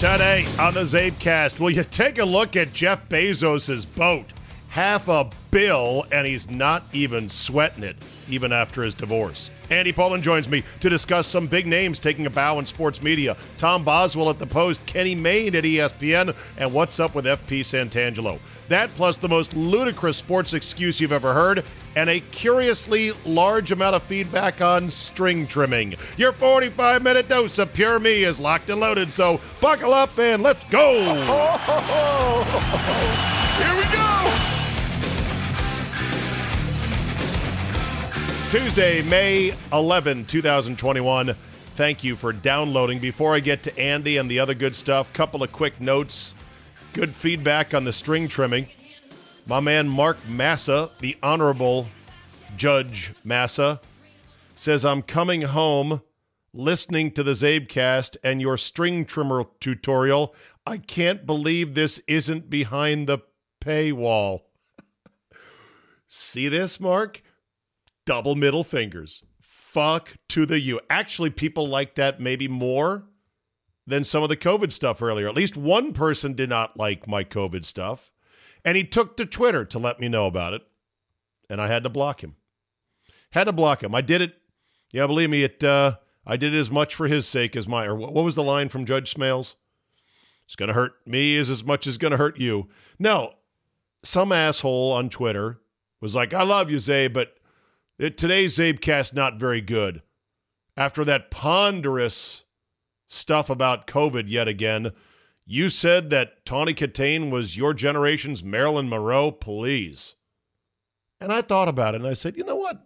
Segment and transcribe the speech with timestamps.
[0.00, 4.24] Today on the Zabecast, will you take a look at Jeff Bezos' boat?
[4.70, 7.96] Half a bill, and he's not even sweating it,
[8.26, 9.50] even after his divorce.
[9.70, 13.36] Andy Pollin joins me to discuss some big names taking a bow in sports media.
[13.56, 18.40] Tom Boswell at the Post, Kenny Mayne at ESPN, and what's up with FP Santangelo.
[18.68, 21.64] That plus the most ludicrous sports excuse you've ever heard,
[21.96, 25.94] and a curiously large amount of feedback on string trimming.
[26.16, 30.42] Your 45 minute dose of pure me is locked and loaded, so buckle up and
[30.42, 31.04] let's go!
[33.60, 34.09] Here we go!
[38.50, 41.36] Tuesday, May 11, 2021.
[41.76, 42.98] Thank you for downloading.
[42.98, 46.34] Before I get to Andy and the other good stuff, couple of quick notes.
[46.92, 48.66] Good feedback on the string trimming.
[49.46, 51.86] My man Mark Massa, the Honorable
[52.56, 53.80] Judge Massa,
[54.56, 56.02] says, I'm coming home
[56.52, 60.34] listening to the Zabecast and your string trimmer tutorial.
[60.66, 63.20] I can't believe this isn't behind the
[63.60, 64.40] paywall.
[66.08, 67.22] See this, Mark?
[68.06, 69.22] Double middle fingers.
[69.40, 70.80] Fuck to the you.
[70.90, 73.04] Actually, people like that maybe more
[73.86, 75.28] than some of the COVID stuff earlier.
[75.28, 78.12] At least one person did not like my COVID stuff.
[78.64, 80.62] And he took to Twitter to let me know about it.
[81.48, 82.36] And I had to block him.
[83.32, 83.94] Had to block him.
[83.94, 84.34] I did it.
[84.92, 85.96] Yeah, believe me, it uh,
[86.26, 88.68] I did it as much for his sake as my or what was the line
[88.68, 89.54] from Judge Smails?
[90.46, 92.68] It's gonna hurt me as as much as gonna hurt you.
[92.98, 93.34] No.
[94.02, 95.60] Some asshole on Twitter
[96.00, 97.34] was like, I love you, Zay, but
[98.00, 100.02] it, today's Zabecast not very good.
[100.76, 102.44] After that ponderous
[103.10, 104.92] stuff about COVID yet again.
[105.44, 109.32] You said that Tawny Kitaen was your generation's Marilyn Monroe.
[109.32, 110.14] Please.
[111.20, 112.84] And I thought about it and I said, you know what?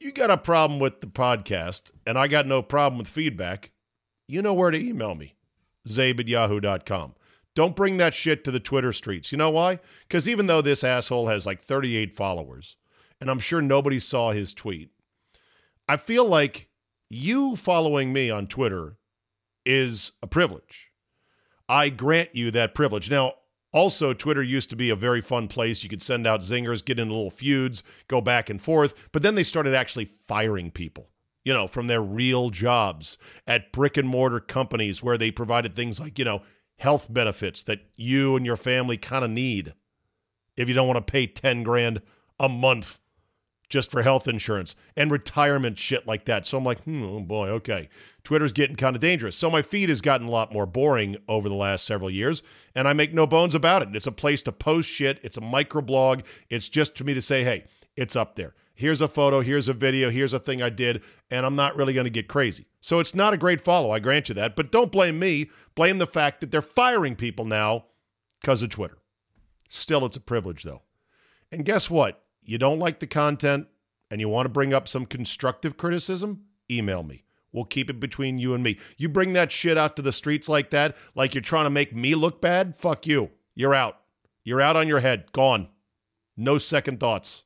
[0.00, 3.70] You got a problem with the podcast, and I got no problem with feedback.
[4.26, 5.36] You know where to email me,
[5.86, 7.14] zabe at yahoo.com.
[7.54, 9.30] Don't bring that shit to the Twitter streets.
[9.30, 9.78] You know why?
[10.08, 12.76] Because even though this asshole has like 38 followers,
[13.20, 14.90] and I'm sure nobody saw his tweet,
[15.88, 16.68] I feel like
[17.08, 18.96] you following me on Twitter
[19.66, 20.90] is a privilege.
[21.68, 23.10] I grant you that privilege.
[23.10, 23.34] Now,
[23.72, 25.82] also, Twitter used to be a very fun place.
[25.82, 29.36] You could send out zingers, get in little feuds, go back and forth, but then
[29.36, 31.10] they started actually firing people,
[31.44, 33.16] you know, from their real jobs
[33.46, 36.42] at brick and mortar companies where they provided things like, you know,
[36.78, 39.74] health benefits that you and your family kind of need
[40.56, 42.02] if you don't want to pay 10 grand
[42.40, 42.98] a month
[43.70, 46.46] just for health insurance and retirement shit like that.
[46.46, 47.88] So I'm like, hmm, oh boy, okay.
[48.24, 49.36] Twitter's getting kind of dangerous.
[49.36, 52.42] So my feed has gotten a lot more boring over the last several years,
[52.74, 53.96] and I make no bones about it.
[53.96, 56.24] It's a place to post shit, it's a microblog.
[56.50, 57.64] It's just for me to say, hey,
[57.96, 58.54] it's up there.
[58.74, 61.92] Here's a photo, here's a video, here's a thing I did, and I'm not really
[61.92, 62.66] going to get crazy.
[62.80, 65.50] So it's not a great follow, I grant you that, but don't blame me.
[65.74, 67.84] Blame the fact that they're firing people now
[68.40, 68.98] because of Twitter.
[69.68, 70.82] Still, it's a privilege, though.
[71.52, 72.22] And guess what?
[72.50, 73.68] You don't like the content
[74.10, 76.46] and you want to bring up some constructive criticism?
[76.68, 77.22] Email me.
[77.52, 78.76] We'll keep it between you and me.
[78.96, 81.94] You bring that shit out to the streets like that, like you're trying to make
[81.94, 82.76] me look bad?
[82.76, 83.30] Fuck you.
[83.54, 84.00] You're out.
[84.42, 85.30] You're out on your head.
[85.30, 85.68] Gone.
[86.36, 87.44] No second thoughts.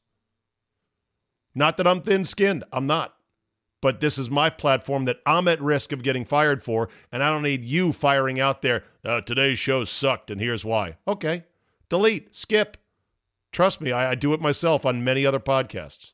[1.54, 2.64] Not that I'm thin skinned.
[2.72, 3.14] I'm not.
[3.82, 7.28] But this is my platform that I'm at risk of getting fired for, and I
[7.28, 8.84] don't need you firing out there.
[9.04, 10.96] Uh, today's show sucked, and here's why.
[11.06, 11.44] Okay.
[11.90, 12.34] Delete.
[12.34, 12.78] Skip.
[13.54, 16.12] Trust me, I, I do it myself on many other podcasts.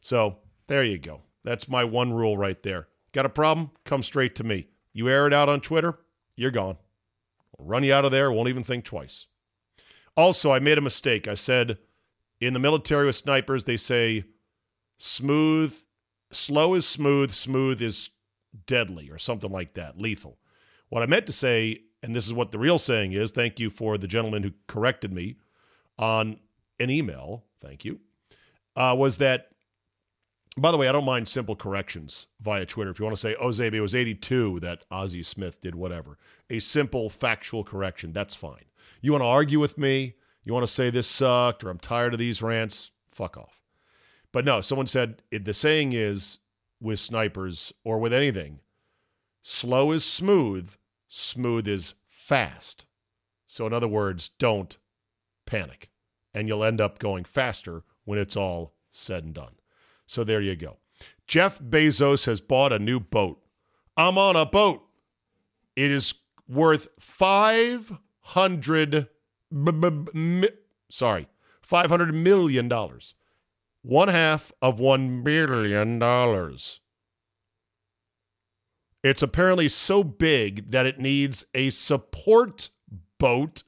[0.00, 0.38] So
[0.68, 1.22] there you go.
[1.42, 2.86] That's my one rule right there.
[3.12, 3.72] Got a problem?
[3.84, 4.68] Come straight to me.
[4.92, 5.98] You air it out on Twitter,
[6.36, 6.76] you're gone.
[7.58, 9.26] I'll run you out of there, won't even think twice.
[10.16, 11.26] Also, I made a mistake.
[11.26, 11.78] I said
[12.40, 14.24] in the military with snipers, they say
[14.98, 15.74] smooth,
[16.30, 18.10] slow is smooth, smooth is
[18.66, 20.38] deadly, or something like that, lethal.
[20.88, 23.70] What I meant to say, and this is what the real saying is, thank you
[23.70, 25.36] for the gentleman who corrected me
[25.98, 26.38] on
[26.80, 28.00] an email, thank you,
[28.76, 29.48] uh, was that
[30.56, 32.90] by the way, I don't mind simple corrections via Twitter.
[32.90, 36.18] If you want to say, oh, Zabe, it was 82 that Ozzie Smith did whatever,
[36.50, 38.64] a simple factual correction, that's fine.
[39.00, 40.16] You want to argue with me?
[40.42, 42.90] You want to say this sucked or I'm tired of these rants?
[43.12, 43.60] Fuck off.
[44.32, 46.40] But no, someone said the saying is
[46.80, 48.60] with snipers or with anything
[49.42, 50.70] slow is smooth,
[51.08, 52.86] smooth is fast.
[53.46, 54.76] So, in other words, don't
[55.46, 55.90] panic,
[56.34, 59.52] and you'll end up going faster when it's all said and done.
[60.06, 60.78] So there you go.
[61.26, 63.42] Jeff Bezos has bought a new boat.
[63.96, 64.82] I'm on a boat.
[65.76, 66.14] It is
[66.48, 69.08] worth 500
[70.90, 71.28] sorry,
[71.62, 73.14] 500 million dollars.
[73.82, 76.80] One half of 1 billion dollars.
[79.02, 82.68] It's apparently so big that it needs a support
[83.18, 83.62] boat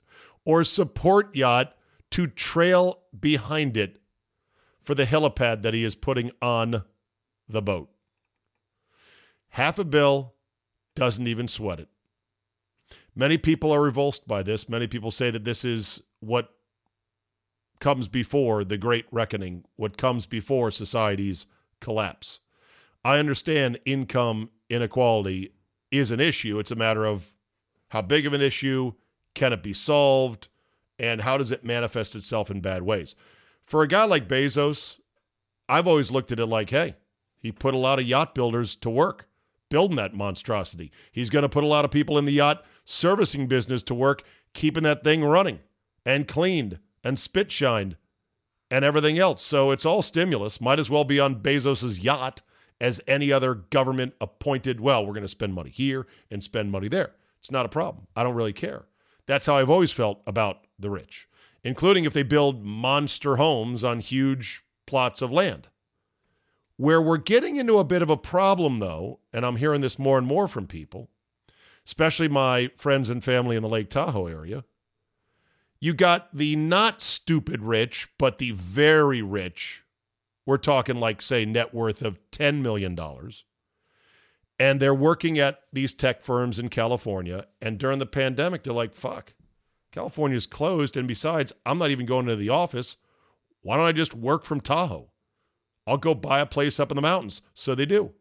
[0.45, 1.75] or support yacht
[2.13, 4.01] to trail behind it
[4.83, 6.85] for the helipad that he is putting on
[7.49, 7.91] the boat.
[9.51, 10.35] Half a bill
[10.95, 11.89] doesn't even sweat it.
[13.15, 14.69] Many people are revulsed by this.
[14.69, 16.51] Many people say that this is what
[17.81, 21.47] comes before the great reckoning, what comes before society's
[21.81, 22.39] collapse.
[23.05, 25.53] I understand income inequality
[25.91, 26.59] is an issue.
[26.59, 27.35] It's a matter of
[27.89, 28.93] how big of an issue,
[29.35, 30.49] can it be solved,
[30.99, 33.15] and how does it manifest itself in bad ways.
[33.65, 34.99] For a guy like Bezos,
[35.69, 36.97] I've always looked at it like, hey,
[37.39, 39.29] he put a lot of yacht builders to work
[39.73, 40.93] building that monstrosity.
[41.11, 44.23] He's going to put a lot of people in the yacht servicing business to work,
[44.53, 45.61] keeping that thing running
[46.05, 47.97] and cleaned and spit shined
[48.71, 49.43] and everything else.
[49.43, 50.61] So it's all stimulus.
[50.61, 52.43] Might as well be on Bezos's yacht
[52.83, 54.79] as any other government appointed.
[54.79, 57.13] Well, we're going to spend money here and spend money there.
[57.41, 58.07] It's not a problem.
[58.15, 58.85] I don't really care.
[59.27, 61.29] That's how I've always felt about the rich
[61.65, 65.69] including if they build monster homes on huge plots of land.
[66.77, 70.19] Where we're getting into a bit of a problem, though, and I'm hearing this more
[70.19, 71.11] and more from people,
[71.87, 74.65] especially my friends and family in the Lake Tahoe area,
[75.79, 79.85] you got the not stupid rich, but the very rich.
[80.47, 82.99] We're talking like, say, net worth of $10 million.
[84.59, 87.47] And they're working at these tech firms in California.
[87.61, 89.35] And during the pandemic, they're like, fuck,
[89.93, 92.97] California's closed, and besides, I'm not even going to the office.
[93.61, 95.11] Why don't I just work from Tahoe?
[95.87, 97.43] I'll go buy a place up in the mountains.
[97.55, 98.13] So they do.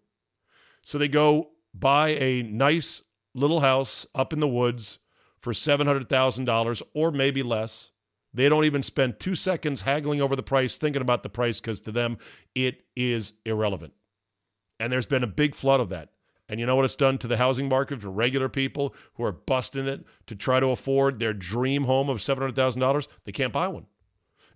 [0.84, 3.02] So they go buy a nice
[3.34, 5.00] little house up in the woods
[5.40, 7.92] for $700,000 or maybe less.
[8.34, 11.82] They don't even spend two seconds haggling over the price, thinking about the price, because
[11.82, 12.18] to them,
[12.56, 13.94] it is irrelevant.
[14.80, 16.10] And there's been a big flood of that.
[16.52, 19.32] And you know what it's done to the housing market for regular people who are
[19.32, 23.08] busting it to try to afford their dream home of $700,000?
[23.24, 23.86] They can't buy one.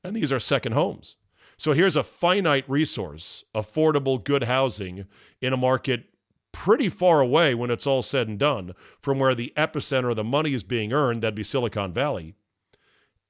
[0.04, 1.16] And these are second homes.
[1.58, 5.06] So here's a finite resource, affordable, good housing
[5.40, 6.04] in a market
[6.52, 10.24] pretty far away when it's all said and done from where the epicenter of the
[10.26, 11.22] money is being earned.
[11.22, 12.36] That'd be Silicon Valley.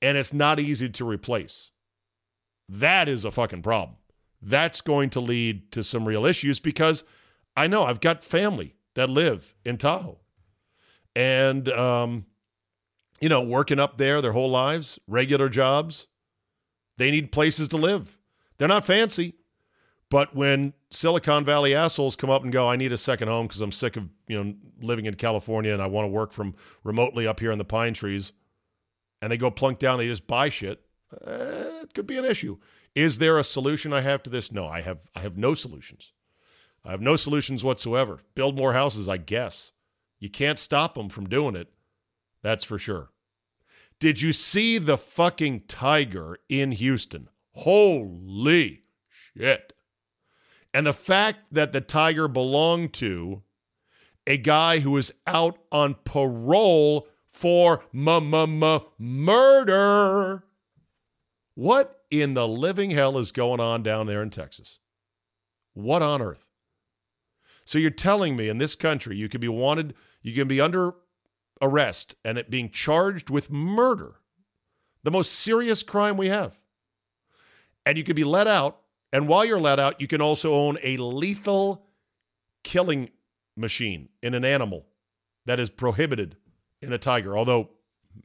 [0.01, 1.69] And it's not easy to replace.
[2.67, 3.97] That is a fucking problem.
[4.41, 7.03] That's going to lead to some real issues because
[7.55, 10.19] I know I've got family that live in Tahoe,
[11.15, 12.25] and um,
[13.21, 16.07] you know, working up there their whole lives, regular jobs.
[16.97, 18.17] They need places to live.
[18.57, 19.33] They're not fancy.
[20.09, 23.61] But when Silicon Valley assholes come up and go, I need a second home because
[23.61, 27.27] I'm sick of you know living in California and I want to work from remotely
[27.27, 28.31] up here in the pine trees,
[29.21, 30.81] and they go plunk down, they just buy shit.
[31.11, 32.57] Uh, it could be an issue.
[32.93, 34.51] Is there a solution I have to this?
[34.51, 34.99] No, I have.
[35.15, 36.13] I have no solutions.
[36.85, 38.19] I have no solutions whatsoever.
[38.35, 39.71] Build more houses, I guess.
[40.19, 41.73] You can't stop them from doing it.
[42.43, 43.09] That's for sure.
[43.99, 47.29] Did you see the fucking tiger in Houston?
[47.53, 48.81] Holy
[49.35, 49.73] shit.
[50.73, 53.41] And the fact that the tiger belonged to
[54.27, 58.83] a guy who was out on parole for murder.
[61.55, 64.79] What in the living hell is going on down there in Texas?
[65.73, 66.44] What on earth?
[67.65, 70.93] So you're telling me in this country you can be wanted, you can be under
[71.61, 74.15] arrest and it being charged with murder,
[75.03, 76.57] the most serious crime we have.
[77.85, 78.81] And you can be let out,
[79.13, 81.87] and while you're let out, you can also own a lethal
[82.63, 83.09] killing
[83.55, 84.85] machine in an animal
[85.45, 86.35] that is prohibited
[86.81, 87.37] in a tiger.
[87.37, 87.69] Although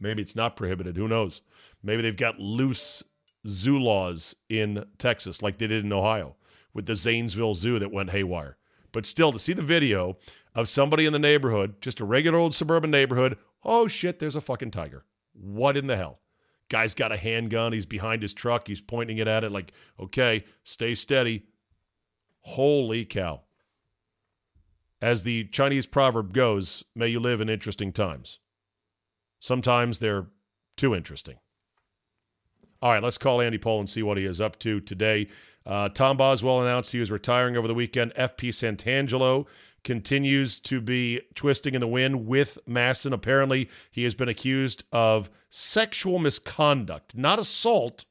[0.01, 1.43] maybe it's not prohibited, who knows?
[1.83, 3.03] Maybe they've got loose
[3.47, 6.37] zoo laws in Texas like they did in Ohio
[6.75, 8.57] with the Zanesville Zoo that went haywire.
[8.93, 10.19] But still, to see the video
[10.55, 14.41] of somebody in the neighborhood, just a regular old suburban neighborhood, oh shit, there's a
[14.41, 15.05] fucking tiger.
[15.33, 16.21] What in the hell?
[16.69, 17.73] Guy's got a handgun.
[17.73, 18.69] He's behind his truck.
[18.69, 21.47] He's pointing it at it like, okay, stay steady.
[22.43, 23.43] Holy cow.
[25.03, 28.39] As the Chinese proverb goes, may you live in interesting times.
[29.41, 30.27] Sometimes they're
[30.77, 31.37] too interesting.
[32.83, 35.29] All right, let's call Andy Pollin and see what he is up to today.
[35.67, 38.15] Uh, Tom Boswell announced he was retiring over the weekend.
[38.15, 39.47] FP Santangelo
[39.85, 43.13] continues to be twisting in the wind with MASN.
[43.13, 48.05] Apparently, he has been accused of sexual misconduct, not assault,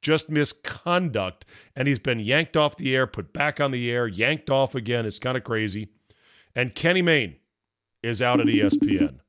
[0.00, 1.44] just misconduct.
[1.76, 5.06] And he's been yanked off the air, put back on the air, yanked off again.
[5.06, 5.88] It's kind of crazy.
[6.54, 7.36] And Kenny Mayne
[8.02, 9.20] is out at ESPN.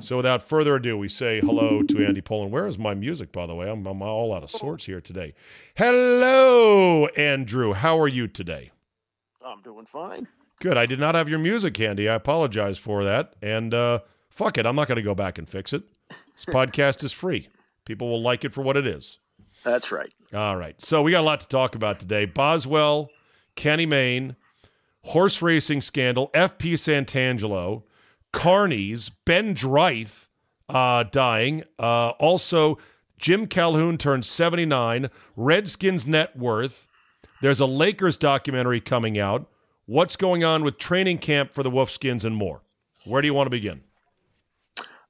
[0.00, 2.50] So without further ado, we say hello to Andy Pollin.
[2.50, 3.70] Where is my music, by the way?
[3.70, 5.34] I'm, I'm all out of sorts here today.
[5.76, 7.72] Hello, Andrew.
[7.74, 8.70] How are you today?
[9.44, 10.26] I'm doing fine.
[10.60, 10.76] Good.
[10.76, 12.08] I did not have your music handy.
[12.08, 13.34] I apologize for that.
[13.42, 14.66] And uh, fuck it.
[14.66, 15.82] I'm not going to go back and fix it.
[16.08, 17.48] This podcast is free.
[17.84, 19.18] People will like it for what it is.
[19.64, 20.12] That's right.
[20.32, 20.80] All right.
[20.80, 22.24] So we got a lot to talk about today.
[22.24, 23.10] Boswell,
[23.56, 24.36] Kenny Mayne,
[25.02, 27.82] horse racing scandal, FP Santangelo,
[28.32, 30.26] Carney's, Ben Dreith
[30.68, 31.64] uh, dying.
[31.78, 32.78] Uh, also,
[33.18, 35.10] Jim Calhoun turned 79.
[35.36, 36.86] Redskins net worth.
[37.42, 39.48] There's a Lakers documentary coming out.
[39.86, 42.62] What's going on with training camp for the Wolfskins and more?
[43.04, 43.82] Where do you want to begin?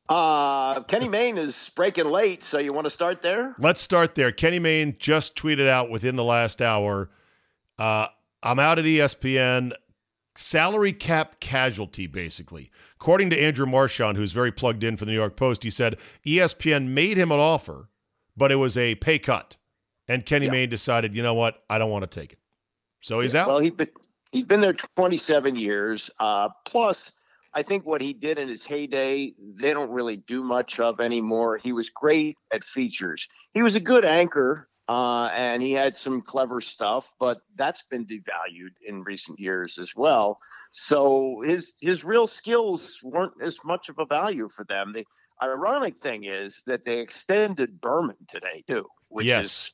[0.08, 3.54] Uh, Kenny Mayne is breaking late, so you want to start there?
[3.58, 4.32] Let's start there.
[4.32, 7.10] Kenny Mayne just tweeted out within the last hour
[7.80, 8.08] uh,
[8.42, 9.72] I'm out at ESPN.
[10.36, 12.70] Salary cap casualty, basically.
[12.96, 15.98] According to Andrew Marchand, who's very plugged in for the New York Post, he said
[16.24, 17.88] ESPN made him an offer,
[18.36, 19.56] but it was a pay cut.
[20.08, 20.52] And Kenny yeah.
[20.52, 21.62] Mayne decided, you know what?
[21.68, 22.38] I don't want to take it.
[23.00, 23.48] So he's yeah, out.
[23.48, 23.90] Well, he'd been,
[24.32, 26.10] he's been there 27 years.
[26.18, 27.12] Uh, plus,
[27.52, 31.56] I think what he did in his heyday, they don't really do much of anymore.
[31.56, 33.28] He was great at features.
[33.54, 38.04] He was a good anchor, uh, and he had some clever stuff, but that's been
[38.04, 40.40] devalued in recent years as well.
[40.72, 44.92] So his his real skills weren't as much of a value for them.
[44.92, 45.06] The
[45.40, 49.44] ironic thing is that they extended Berman today too, which yes.
[49.44, 49.72] is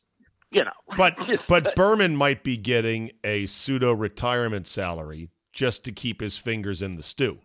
[0.51, 0.73] you know.
[0.99, 6.37] But just, but Berman might be getting a pseudo retirement salary just to keep his
[6.37, 7.39] fingers in the stew.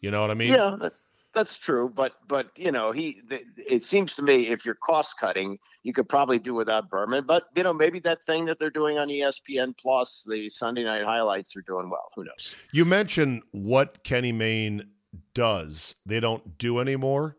[0.00, 0.52] You know what I mean?
[0.52, 1.04] Yeah, that's
[1.34, 1.92] that's true.
[1.94, 3.20] But but you know, he
[3.56, 7.24] it seems to me if you're cost cutting, you could probably do without Berman.
[7.26, 11.04] But you know, maybe that thing that they're doing on ESPN Plus, the Sunday night
[11.04, 12.10] highlights, are doing well.
[12.16, 12.54] Who knows?
[12.72, 14.88] You mentioned what Kenny Mayne
[15.34, 15.94] does.
[16.06, 17.36] They don't do anymore.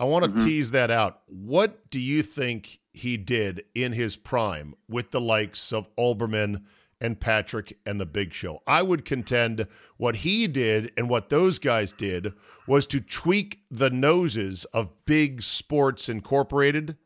[0.00, 0.44] I want to mm-hmm.
[0.44, 1.20] tease that out.
[1.26, 6.64] What do you think he did in his prime with the likes of Olbermann
[7.04, 8.62] and Patrick and the Big Show?
[8.66, 9.66] I would contend
[9.98, 12.32] what he did and what those guys did
[12.66, 16.96] was to tweak the noses of Big Sports Incorporated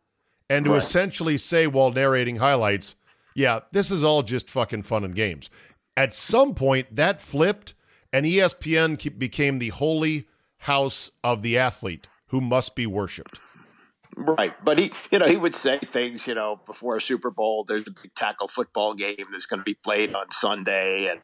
[0.49, 0.79] and to right.
[0.79, 2.95] essentially say while narrating highlights,
[3.35, 5.51] yeah, this is all just fucking fun and games.
[5.97, 7.75] At some point, that flipped,
[8.13, 10.29] and ESPN became the holy
[10.59, 13.39] house of the athlete who must be worshipped.
[14.19, 14.53] Right.
[14.65, 17.87] But he, you know, he would say things, you know, before a Super Bowl, there's
[17.87, 21.07] a big tackle football game that's going to be played on Sunday.
[21.07, 21.21] And,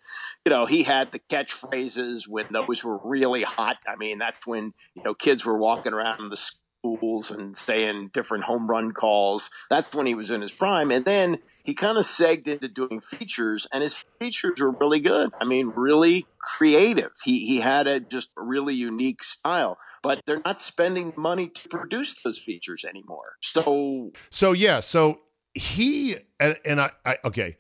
[0.47, 3.79] you know, he had the catchphrases when those were really hot.
[3.89, 8.11] I mean, that's when, you know, kids were walking around in the schools and saying
[8.15, 9.51] different home run calls.
[9.71, 10.91] That's when he was in his prime.
[10.91, 15.31] And then he kind of segged into doing features, and his features were really good.
[15.41, 17.11] I mean, really creative.
[17.25, 19.79] He he had a just really unique style.
[20.05, 23.37] But they're not spending money to produce those features anymore.
[23.55, 25.23] So, so yeah, so
[25.55, 27.57] he and, and I, I okay,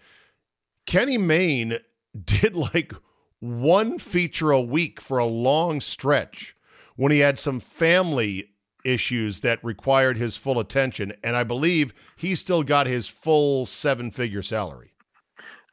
[0.87, 1.79] Kenny Mayne
[2.25, 2.93] did like
[3.41, 6.57] one feature a week for a long stretch
[6.97, 8.51] when he had some family
[8.85, 11.13] issues that required his full attention.
[11.23, 14.94] And I believe he still got his full seven figure salary.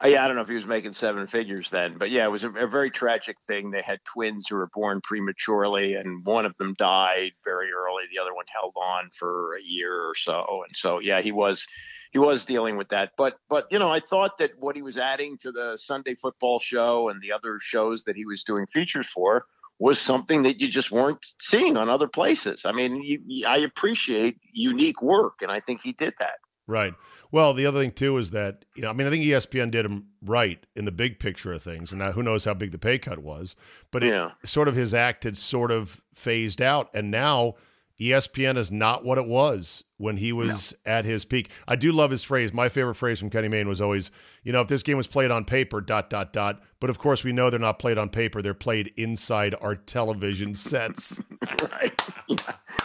[0.02, 2.30] Uh, yeah, I don't know if he was making seven figures then, but yeah, it
[2.30, 3.70] was a, a, very tragic thing.
[3.70, 8.04] They had twins who were born prematurely, and one of them died very early.
[8.10, 11.64] The other one held on for a year or so, and so yeah, he was
[12.10, 13.12] he was dealing with that.
[13.16, 16.58] But but you know, I thought that what he was adding to the Sunday Football
[16.58, 19.44] Show and the other shows that he was doing features for
[19.78, 22.64] was something that you just weren't seeing on other places.
[22.64, 26.38] I mean, you, I appreciate unique work, and I think he did that.
[26.66, 26.94] Right.
[27.30, 29.84] Well, the other thing too is that you know, I mean, I think ESPN did
[29.84, 32.78] him right in the big picture of things, and now who knows how big the
[32.78, 33.56] pay cut was,
[33.90, 34.30] but it, yeah.
[34.44, 37.54] sort of his act had sort of phased out, and now
[38.02, 40.92] ESPN is not what it was when he was no.
[40.92, 41.50] at his peak.
[41.68, 42.52] I do love his phrase.
[42.52, 44.10] My favorite phrase from Kenny Mayne was always,
[44.42, 46.60] you know, if this game was played on paper, dot, dot, dot.
[46.80, 48.42] But of course, we know they're not played on paper.
[48.42, 51.20] They're played inside our television sets.
[51.70, 52.02] right.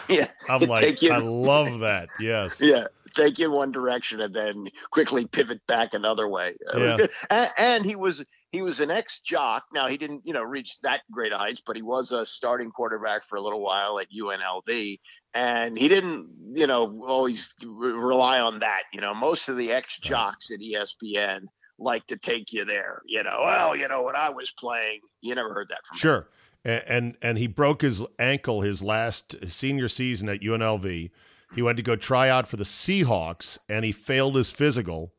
[0.08, 0.28] Yeah.
[0.48, 2.08] I'm like, you, I love that.
[2.18, 2.62] Yes.
[2.62, 2.86] Yeah.
[3.18, 6.54] Take you in one direction and then quickly pivot back another way.
[6.78, 7.06] Yeah.
[7.28, 8.22] And, and he was
[8.52, 9.64] he was an ex jock.
[9.74, 13.24] Now he didn't, you know, reach that great heights, but he was a starting quarterback
[13.24, 15.00] for a little while at UNLV,
[15.34, 18.82] and he didn't, you know, always rely on that.
[18.92, 21.40] You know, most of the ex jocks at ESPN
[21.78, 23.02] like to take you there.
[23.06, 26.28] You know, well, you know, when I was playing, you never heard that from sure.
[26.64, 26.82] Him.
[26.86, 31.10] And and he broke his ankle his last senior season at UNLV.
[31.54, 35.14] He went to go try out for the Seahawks, and he failed his physical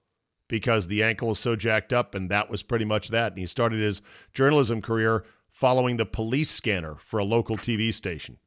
[0.47, 3.31] because the ankle was so jacked up, and that was pretty much that.
[3.31, 4.01] And he started his
[4.33, 8.37] journalism career following the police scanner for a local TV station.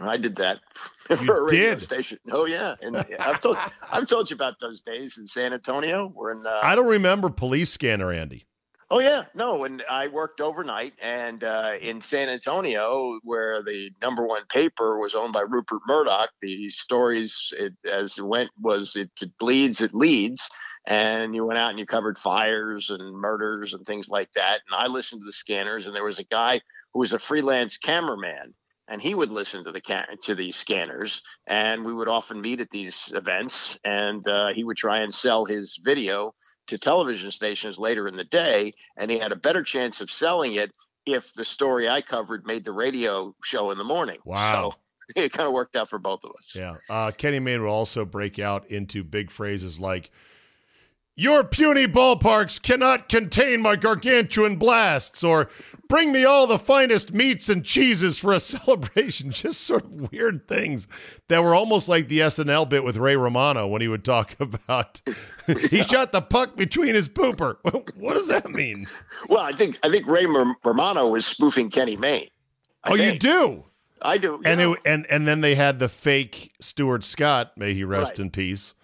[0.00, 0.58] I did that
[1.10, 1.82] you a radio did.
[1.82, 2.18] station.
[2.32, 3.56] Oh yeah, and I've told
[3.92, 6.12] I've told you about those days in San Antonio.
[6.14, 6.44] We're in.
[6.46, 8.44] Uh, I don't remember police scanner, Andy.
[8.90, 14.26] Oh yeah, no, and I worked overnight, and uh, in San Antonio, where the number
[14.26, 19.10] one paper was owned by Rupert Murdoch, the stories it, as it went was it,
[19.20, 20.48] it bleeds, it leads
[20.86, 24.60] and you went out and you covered fires and murders and things like that.
[24.68, 26.60] And I listened to the scanners, and there was a guy
[26.92, 28.54] who was a freelance cameraman,
[28.88, 32.60] and he would listen to the ca- to these scanners, and we would often meet
[32.60, 36.34] at these events, and uh, he would try and sell his video
[36.68, 40.54] to television stations later in the day, and he had a better chance of selling
[40.54, 40.72] it
[41.06, 44.18] if the story I covered made the radio show in the morning.
[44.24, 44.70] Wow.
[44.70, 44.76] So,
[45.16, 46.52] it kind of worked out for both of us.
[46.54, 46.76] Yeah.
[46.88, 50.10] Uh, Kenny Mayne will also break out into big phrases like,
[51.16, 55.48] your puny ballparks cannot contain my gargantuan blasts, or
[55.88, 59.30] bring me all the finest meats and cheeses for a celebration.
[59.30, 60.88] Just sort of weird things
[61.28, 65.00] that were almost like the SNL bit with Ray Romano when he would talk about
[65.70, 67.56] he shot the puck between his pooper.
[67.94, 68.88] what does that mean?
[69.28, 70.26] Well, I think I think Ray
[70.64, 72.28] Romano was spoofing Kenny Mayne.
[72.82, 73.14] I oh, think.
[73.14, 73.64] you do.
[74.02, 74.42] I do.
[74.44, 78.18] And it, and and then they had the fake Stuart Scott, may he rest right.
[78.20, 78.74] in peace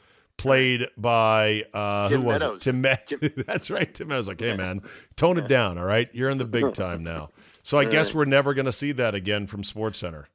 [0.40, 2.56] played by uh, who was Meadows.
[2.56, 2.62] it?
[2.62, 2.80] Tim.
[2.80, 3.92] Me- That's right.
[3.92, 4.28] Tim Meadows.
[4.28, 4.82] Like, hey man,
[5.16, 5.78] tone it down.
[5.78, 7.30] All right, you're in the big time now.
[7.62, 10.28] So I guess we're never going to see that again from Sports Center.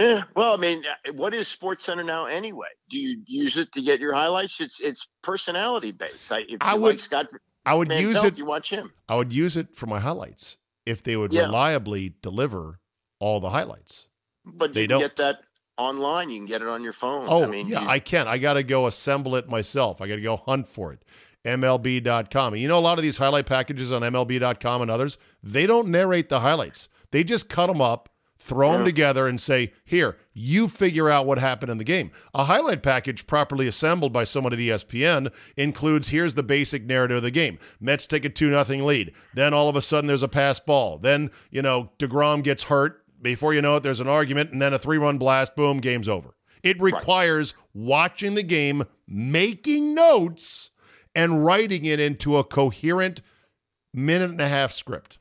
[0.00, 2.66] Yeah, well, I mean, uh, what is Sports Center now anyway?
[2.90, 4.60] Do you use it to get your highlights?
[4.60, 6.32] It's it's personality based.
[6.32, 7.26] I, if I would like Scott.
[7.66, 8.36] I would use it.
[8.36, 8.92] You watch him.
[9.08, 11.42] I would use it for my highlights if they would Yeah.
[11.42, 12.80] reliably deliver
[13.20, 14.08] all the highlights.
[14.44, 15.00] But They you don't.
[15.00, 15.38] get that
[15.78, 16.30] online.
[16.30, 17.26] You can get it on your phone.
[17.28, 18.26] Oh, I mean, yeah, you- I can.
[18.28, 20.00] I got to go assemble it myself.
[20.00, 21.02] I got to go hunt for it.
[21.44, 22.52] MLB.com.
[22.54, 25.88] And you know, a lot of these highlight packages on MLB.com and others, they don't
[25.88, 26.88] narrate the highlights.
[27.10, 28.08] They just cut them up,
[28.38, 32.10] throw them together, and say, here, you figure out what happened in the game.
[32.34, 37.22] A highlight package properly assembled by someone at ESPN includes here's the basic narrative of
[37.22, 37.58] the game.
[37.80, 39.12] Mets take a 2 nothing lead.
[39.34, 40.98] Then all of a sudden there's a pass ball.
[40.98, 43.03] Then, you know, DeGrom gets hurt.
[43.24, 45.56] Before you know it, there's an argument, and then a three run blast.
[45.56, 46.34] Boom, game's over.
[46.62, 50.70] It requires watching the game, making notes,
[51.14, 53.22] and writing it into a coherent
[53.94, 55.18] minute and a half script.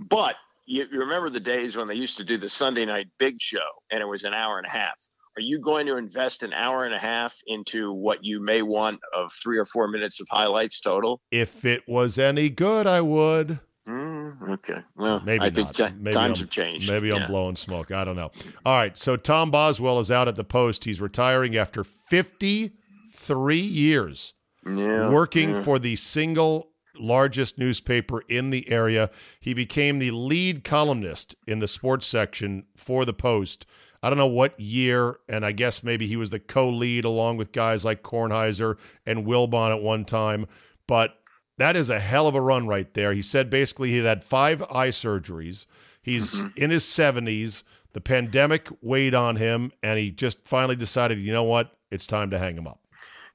[0.00, 0.34] But
[0.66, 3.58] you, you remember the days when they used to do the Sunday night big show
[3.90, 4.96] and it was an hour and a half.
[5.36, 9.00] Are you going to invest an hour and a half into what you may want
[9.16, 11.20] of three or four minutes of highlights total?
[11.30, 13.60] If it was any good, I would.
[13.88, 14.78] Mm, Mm, okay.
[14.96, 15.76] Well, Maybe I not.
[15.76, 16.88] think Maybe times I'm- have changed.
[16.88, 17.90] Maybe I'm blowing smoke.
[17.90, 18.30] I don't know.
[18.64, 18.96] All right.
[18.96, 20.84] So Tom Boswell is out at the post.
[20.84, 24.34] He's retiring after 53 years
[24.66, 25.62] Yeah, working yeah.
[25.62, 29.10] for the single largest newspaper in the area.
[29.40, 33.66] He became the lead columnist in the sports section for the Post.
[34.02, 37.52] I don't know what year, and I guess maybe he was the co-lead along with
[37.52, 40.46] guys like Kornheiser and Wilbon at one time.
[40.86, 41.16] But
[41.58, 43.12] that is a hell of a run right there.
[43.12, 45.66] He said basically he had five eye surgeries.
[46.02, 46.48] He's Mm-hmm.
[46.62, 47.62] in his 70s.
[47.92, 51.76] The pandemic weighed on him, and he just finally decided, you know what?
[51.92, 52.80] It's time to hang him up.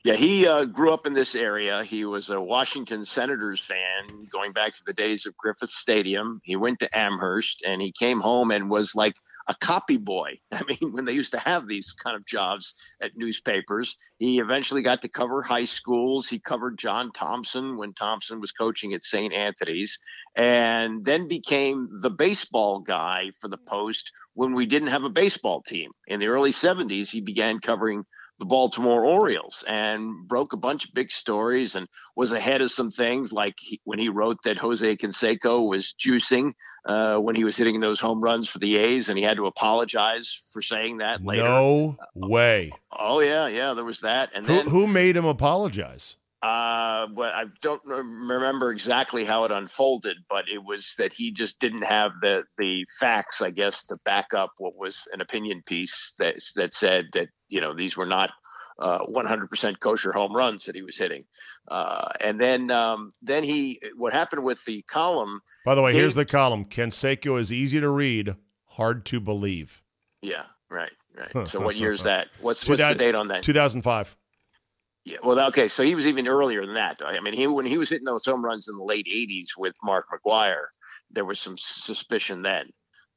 [0.04, 1.84] Yeah, he uh, grew up in this area.
[1.84, 6.42] He was a Washington Senators fan going back to the days of Griffith Stadium.
[6.44, 9.16] He went to Amherst and he came home and was like
[9.50, 10.40] a copy boy.
[10.52, 14.84] I mean, when they used to have these kind of jobs at newspapers, he eventually
[14.84, 16.28] got to cover high schools.
[16.30, 19.34] He covered John Thompson when Thompson was coaching at St.
[19.34, 19.98] Anthony's,
[20.38, 25.62] and then became the baseball guy for the Post when we didn't have a baseball
[25.64, 25.92] team.
[26.08, 28.06] In the early 70s, he began covering
[28.40, 32.90] the Baltimore Orioles and broke a bunch of big stories and was ahead of some
[32.90, 36.54] things like he, when he wrote that Jose Canseco was juicing
[36.86, 39.46] uh, when he was hitting those home runs for the A's and he had to
[39.46, 41.44] apologize for saying that later.
[41.44, 42.72] No way.
[42.98, 44.30] Oh yeah, yeah, there was that.
[44.34, 46.16] And Who, then who made him apologize?
[46.42, 51.60] Uh, but I don't remember exactly how it unfolded, but it was that he just
[51.60, 56.14] didn't have the the facts, I guess, to back up what was an opinion piece
[56.18, 58.30] that that said that you know these were not
[58.80, 61.26] uh, 100% kosher home runs that he was hitting.
[61.68, 65.42] Uh, and then um, then he what happened with the column?
[65.66, 66.66] By the way, here's the column.
[66.66, 69.84] Canseco is easy to read, hard to believe.
[70.22, 71.48] Yeah, right, right.
[71.50, 72.28] So what year is that?
[72.40, 73.44] What's what's the date on that?
[73.44, 74.16] 2005.
[75.10, 77.02] Yeah, well, okay, so he was even earlier than that.
[77.04, 79.76] I mean, he when he was hitting those home runs in the late '80s with
[79.82, 80.68] Mark McGwire,
[81.10, 82.70] there was some suspicion then.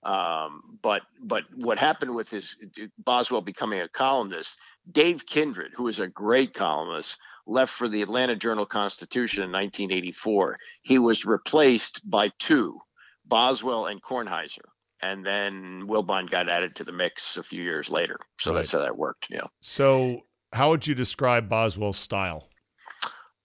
[0.03, 2.57] Um, but but what happened with his
[2.97, 4.57] Boswell becoming a columnist?
[4.91, 10.57] Dave Kindred, who was a great columnist, left for the Atlanta Journal Constitution in 1984.
[10.81, 12.79] He was replaced by two,
[13.27, 14.65] Boswell and Kornheiser,
[15.03, 18.19] and then Wilbon got added to the mix a few years later.
[18.41, 18.61] So Right.
[18.61, 19.27] that's how that worked.
[19.31, 19.47] Yeah.
[19.61, 22.49] So, how would you describe Boswell's style?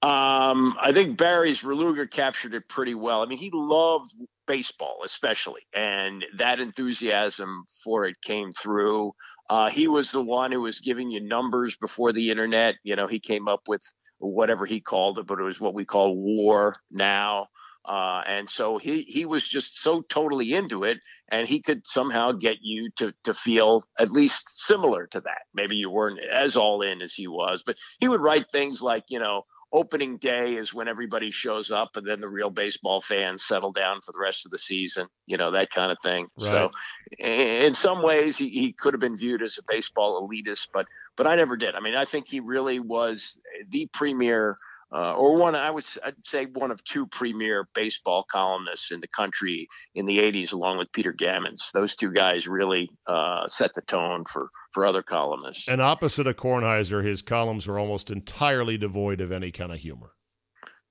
[0.03, 3.23] Um, I think Barry Svrluga captured it pretty well.
[3.23, 4.13] I mean, he loved
[4.45, 9.13] baseball, especially, and that enthusiasm for it came through.
[9.49, 12.75] Uh, he was the one who was giving you numbers before the internet.
[12.83, 13.81] You know, he came up with
[14.19, 17.47] whatever he called it, but it was what we call WAR now.
[17.87, 20.97] Uh, and so he he was just so totally into it,
[21.31, 25.43] and he could somehow get you to to feel at least similar to that.
[25.53, 29.05] Maybe you weren't as all in as he was, but he would write things like,
[29.07, 33.45] you know, opening day is when everybody shows up, and then the real baseball fans
[33.45, 35.07] settle down for the rest of the season.
[35.25, 36.27] You know, that kind of thing.
[36.39, 36.71] So,
[37.19, 41.25] in some ways, he, he could have been viewed as a baseball elitist, but but
[41.25, 41.73] I never did.
[41.75, 43.37] I mean, I think he really was
[43.69, 44.57] the premier
[44.91, 49.07] uh, or one I would I'd say one of two premier baseball columnists in the
[49.07, 51.71] country in the 80s, along with Peter Gammons.
[51.73, 55.67] Those two guys really uh, set the tone for for other columnists.
[55.67, 60.11] And opposite of Kornheiser, his columns were almost entirely devoid of any kind of humor.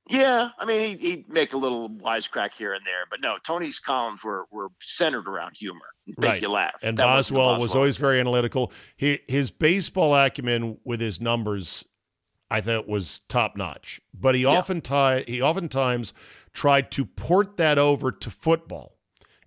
[0.09, 3.81] Yeah, I mean, he, he'd make a little wisecrack here and there, but no, Tony's
[3.81, 6.43] columns were were centered around humor, make Right.
[6.43, 6.75] you laugh.
[6.83, 8.73] And the Boswell was always very analytical.
[8.97, 11.85] He, his baseball acumen with his numbers,
[12.51, 14.01] I thought, was top notch.
[14.15, 14.51] But he Yeah.
[14.51, 16.13] oftentimes he oftentimes
[16.53, 18.97] tried to port that over to football,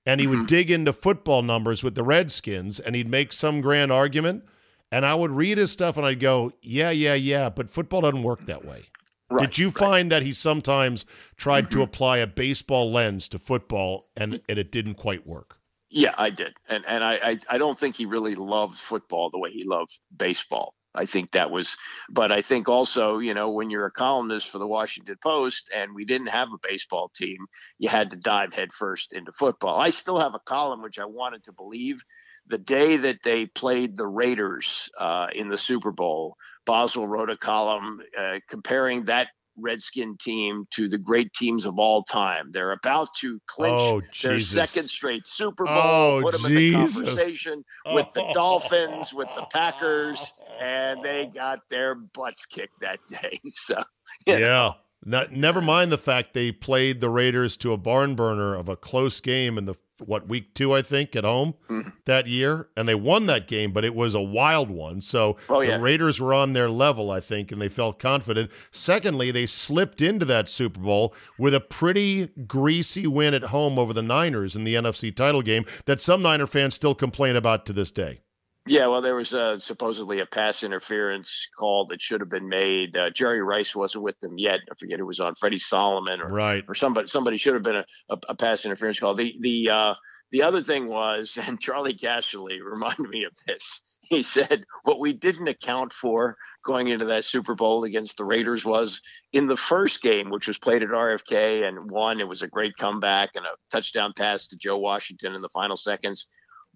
[0.05, 0.39] and he Mm-hmm.
[0.39, 4.43] would dig into football numbers with the Redskins, and he'd make some grand argument.
[4.91, 8.23] And I would read his stuff, and I'd go, "Yeah, yeah, yeah," but football doesn't
[8.23, 8.85] work that way.
[9.29, 9.75] Right, Did you right.
[9.75, 9.85] Mm-hmm.
[9.85, 11.05] find that he sometimes
[11.37, 15.57] tried to apply a baseball lens to football, and, and it didn't quite work?
[15.91, 19.37] Yeah, I did, and and I, I I don't think he really loved football the
[19.39, 20.73] way he loved baseball.
[20.95, 21.77] I think that was,
[22.09, 25.93] but I think also, you know, when you're a columnist for the Washington Post and
[25.93, 27.37] we didn't have a baseball team,
[27.77, 29.79] you had to dive headfirst into football.
[29.79, 32.01] I still have a column which I wanted to believe
[32.47, 36.35] the day that they played the Raiders uh, in the Super Bowl.
[36.65, 39.29] Boswell wrote a column uh, comparing that
[39.61, 42.51] Redskin team to the great teams of all time.
[42.51, 46.73] They're about to clinch Oh, their second straight Super Bowl, Oh, put them in the
[46.73, 50.19] conversation with the Dolphins, with the Packers,
[50.59, 53.39] and they got their butts kicked that day.
[53.51, 53.83] So,
[54.27, 54.71] know, Yeah.
[55.05, 58.75] Not, never mind the fact they played the Raiders to a barn burner of a
[58.75, 61.93] close game in the what week two I think at home Mhm.
[62.05, 65.01] that year, and they won that game, but it was a wild one.
[65.01, 65.77] So Oh, the.
[65.79, 68.51] Raiders were on their level, I think, and they felt confident.
[68.71, 73.93] Secondly, they slipped into that Super Bowl with a pretty greasy win at home over
[73.93, 77.73] the Niners in the NFC title game that some Niner fans still complain about to
[77.73, 78.21] this day.
[78.69, 82.95] Yeah, well, there was uh, supposedly a pass interference call that should have been made.
[82.95, 84.59] Uh, Jerry Rice wasn't with them yet.
[84.71, 86.63] I forget who was on, Freddie Solomon or Right.
[86.67, 87.07] or somebody.
[87.07, 89.15] Somebody should have been a, a, a pass interference call.
[89.15, 89.93] The the uh,
[90.31, 93.81] the other thing was, and Charley Casserly reminded me of this.
[94.01, 98.63] He said what we didn't account for going into that Super Bowl against the Raiders
[98.65, 99.01] was
[99.33, 102.19] in the first game, which was played at RFK and won.
[102.19, 105.77] It was a great comeback and a touchdown pass to Joe Washington in the final
[105.77, 106.27] seconds.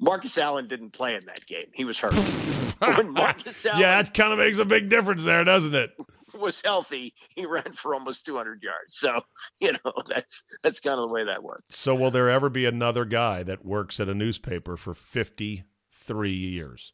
[0.04, 1.68] Marcus Allen didn't play in that game.
[1.74, 2.14] He was hurt.
[2.98, 5.92] when Marcus Allen Yeah, that kind of makes a big difference there, doesn't it?
[6.34, 8.98] was healthy, he ran for almost 200 yards.
[8.98, 9.22] So,
[9.60, 11.64] you know, that's that's kind of the way that works.
[11.70, 16.92] So, will there ever be another guy that works at a newspaper for 53 years?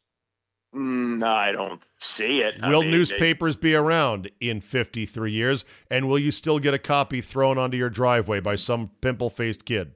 [0.74, 2.54] Mm, No, I don't see it.
[2.62, 5.64] I will mean, they- newspapers be around in 53 years?
[5.90, 9.64] And will you still get a copy thrown onto your driveway by some pimple faced
[9.64, 9.94] kid?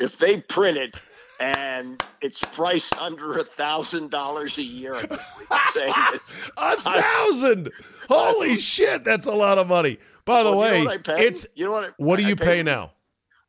[0.00, 0.94] if they print it
[1.40, 6.22] and it's priced under a thousand dollars a year, I can't believe I'm saying this.
[6.58, 7.70] A thousand!
[8.08, 9.98] Holy shit, that's a lot of money.
[10.26, 11.26] By the Well, way, you know pay?
[11.26, 11.84] it's you know what?
[11.84, 12.92] I- what do I you pay now?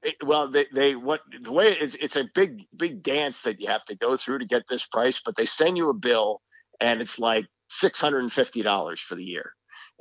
[0.03, 3.67] It, well, they, they what the way it's it's a big big dance that you
[3.67, 6.41] have to go through to get this price, but they send you a bill
[6.79, 9.51] and it's like six hundred and fifty dollars for the year,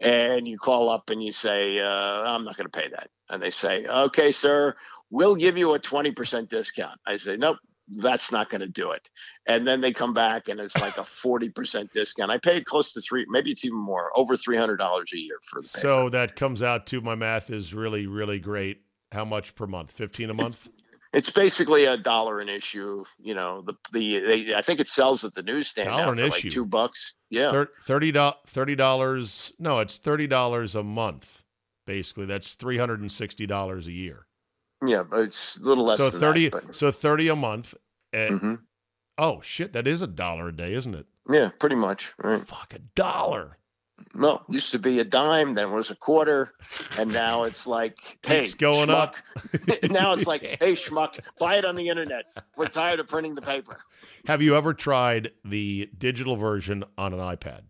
[0.01, 3.43] and you call up and you say, uh, "I'm not going to pay that," and
[3.43, 4.75] they say, "Okay, sir,
[5.11, 7.59] we'll give you a twenty percent discount." I say, "Nope."
[7.97, 9.09] That's not going to do it.
[9.47, 12.31] And then they come back and it's like a 40% discount.
[12.31, 15.69] I pay close to three, maybe it's even more, over $300 a year for the
[15.69, 15.79] paper.
[15.81, 18.83] So that comes out to my math is really, really great.
[19.13, 19.91] How much per month?
[19.91, 20.69] 15 a month?
[21.13, 23.05] It's basically a dollar an issue.
[23.19, 26.19] You know, the the they, I think it sells at the newsstand Dollar now an
[26.21, 26.47] issue?
[26.47, 27.15] like two bucks.
[27.31, 28.13] Yeah, Thir- $30,
[28.49, 29.53] $30.
[29.59, 31.43] No, it's $30 a month,
[31.87, 32.27] basically.
[32.27, 34.27] That's $360 a year.
[34.85, 35.97] Yeah, but it's a little less.
[35.99, 37.75] so than 30 That, so 30 a month.
[38.13, 38.59] but, And, Mhm.
[39.19, 39.73] Oh, shit.
[39.75, 41.07] That is a dollar a day, isn't it?
[41.31, 42.13] Yeah, pretty much.
[42.19, 42.41] Right.
[42.41, 43.59] Fuck, a dollar.
[44.15, 46.55] No, used to be a dime, then it was a quarter,
[46.97, 49.15] and now it's like, hey, Keeps going up.
[49.91, 52.25] now it's like, hey, schmuck, buy it on the internet.
[52.57, 53.77] We're tired of printing the paper.
[54.27, 57.61] Have you ever tried the digital version on an iPad?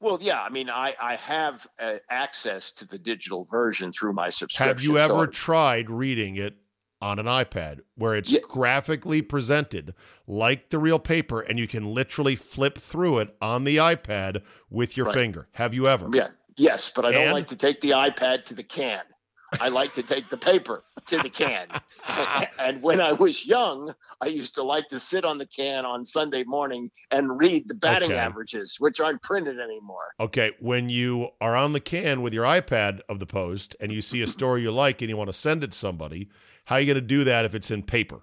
[0.00, 4.30] Well, yeah, I mean, I I have uh, access to the digital version through my
[4.30, 4.66] subscription.
[4.66, 6.54] Have you ever I- tried reading it
[7.00, 8.40] on an iPad where it's Yeah.
[8.48, 9.94] graphically presented
[10.26, 14.96] like the real paper and you can literally flip through it on the iPad with
[14.96, 15.14] your Right.
[15.14, 15.48] finger?
[15.52, 16.08] Have you ever?
[16.14, 16.28] Yeah.
[16.56, 17.32] Yes, but I don't And?
[17.32, 19.02] like to take the iPad to the can.
[19.60, 21.68] I like to take the paper to the can.
[22.58, 26.04] and when I was young, I used to like to sit on the can on
[26.04, 28.20] Sunday morning and read the batting Okay.
[28.20, 30.12] averages, which aren't printed anymore.
[30.20, 34.02] Okay, when you are on the can with your iPad of the Post and you
[34.02, 36.28] see a story you like and you want to send it to somebody,
[36.66, 38.22] how are you going to do that if it's in paper?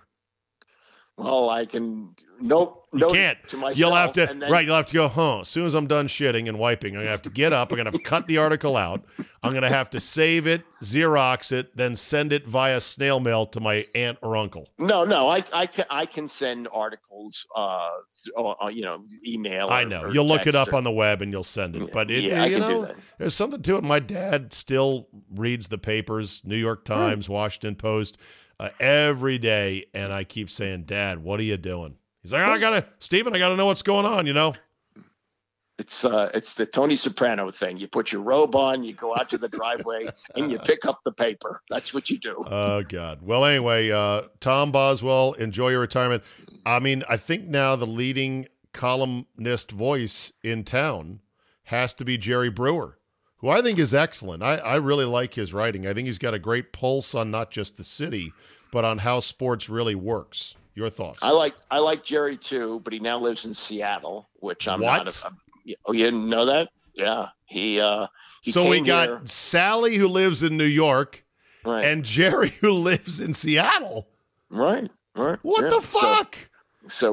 [1.18, 2.78] Well, I can nope.
[2.94, 3.38] You can't.
[3.74, 4.66] You'll have to then- right.
[4.66, 5.08] You'll have to go.
[5.08, 5.42] Huh.
[5.42, 7.72] As soon as I'm done shitting and wiping, I'm gonna have to get up.
[7.72, 9.06] I'm gonna have to cut the article out.
[9.44, 13.60] I'm gonna have to save it, Xerox it, then send it via snail mail to
[13.62, 14.68] my aunt or uncle.
[14.78, 17.90] No, no, I, I can I can send articles, uh,
[18.38, 19.70] uh, you know, email.
[19.70, 20.12] I know.
[20.12, 21.84] You'll look it up or- on the web and you'll send it.
[21.84, 22.96] Yeah, But it, yeah, I you know, that.
[23.20, 23.84] there's something to it.
[23.84, 26.94] My dad still reads the papers, New York Hmm.
[26.94, 28.18] Times, Washington Post,
[28.62, 32.60] uh, every day, and I keep saying, "Dad, what are you doing?" He's like, "I
[32.60, 34.54] gotta, Stephen, I gotta know what's going on." You know.
[35.80, 37.78] It's uh, it's the Tony Soprano thing.
[37.78, 41.00] You put your robe on, you go out to the driveway, and you pick up
[41.04, 41.60] the paper.
[41.72, 42.44] That's what you do.
[42.46, 43.24] Oh God.
[43.24, 46.24] Well, anyway, uh, Tom Boswell, enjoy your retirement.
[46.68, 51.22] I mean, I think now the leading columnist voice in town
[51.64, 53.00] has to be Jerry Brewer,
[53.42, 54.42] who I think is excellent.
[54.44, 55.86] I, I really like his writing.
[55.88, 58.32] I think he's got a great pulse on not just the city,
[58.72, 60.56] but on how sports really works.
[60.74, 61.20] Your thoughts?
[61.22, 65.04] I like I like Jerry too, but he now lives in Seattle, which I'm What?
[65.06, 65.24] not.
[65.24, 66.70] A, a- oh, you didn't know that?
[66.94, 67.80] Yeah, he.
[67.82, 68.08] uh
[68.42, 71.24] he so we got here- Sally who lives in New York
[71.66, 74.08] right, and Jerry who lives in Seattle.
[74.50, 75.38] right, right.
[75.42, 75.70] What yeah.
[75.72, 76.36] the fuck?
[76.36, 76.42] So,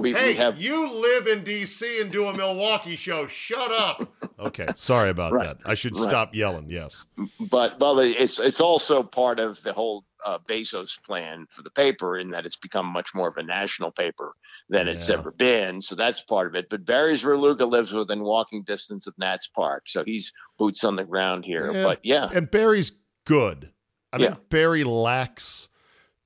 [0.00, 2.00] we, Hey, we have you live in D.C.
[2.00, 3.26] and do a Milwaukee show.
[3.26, 4.10] Shut up.
[4.38, 5.58] Okay, sorry about Right, that.
[5.64, 6.02] I should right.
[6.08, 6.70] stop yelling.
[6.70, 7.04] Yes.
[7.50, 12.18] but well, it's it's also part of the whole uh, Bezos plan for the paper
[12.18, 14.32] in that it's become much more of a national paper
[14.68, 15.80] than it's ever been.
[15.80, 16.68] So that's part of it.
[16.70, 21.04] But Barry Svrluga lives within walking distance of Nats Park, so he's boots on the
[21.04, 21.72] ground here.
[21.72, 21.82] Yeah.
[21.84, 22.92] But yeah, And Barry's
[23.24, 23.72] good.
[24.12, 24.26] I Yeah.
[24.34, 25.68] think Barry lacks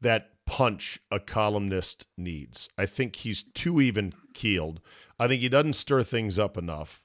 [0.02, 2.68] that punch a columnist needs.
[2.76, 4.82] I think he's too even keeled.
[5.18, 7.02] I think he doesn't stir things up enough.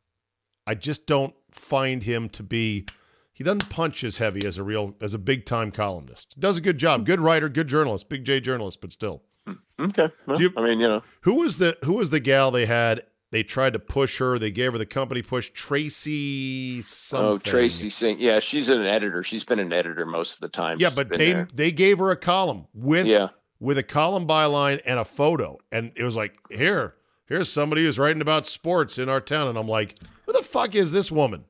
[0.68, 2.88] I just don't find him to be.
[3.32, 6.38] He doesn't punch as heavy as a real as a big time columnist.
[6.38, 7.06] Does a good job.
[7.06, 9.24] Good writer, good journalist, big J journalist, but still.
[9.46, 10.10] Hmm, okay.
[10.26, 13.04] Well, you- I mean, you know, Who was the who was the gal they had
[13.32, 14.40] they tried to push her.
[14.40, 15.52] They gave her the company push.
[15.52, 17.28] Tracy oh, something.
[17.28, 18.20] Oh, Tracy Singh.
[18.20, 19.24] Yeah, she's an editor.
[19.24, 20.78] She's been an editor most of the time.
[20.80, 21.48] Yeah, but they there.
[21.54, 23.30] they gave her a column with Yeah.
[23.60, 26.96] With a column byline and a photo, and it was like, here,
[27.28, 30.76] here's somebody who's writing about sports in our town, and I'm like, who the fuck
[30.76, 31.46] is this woman?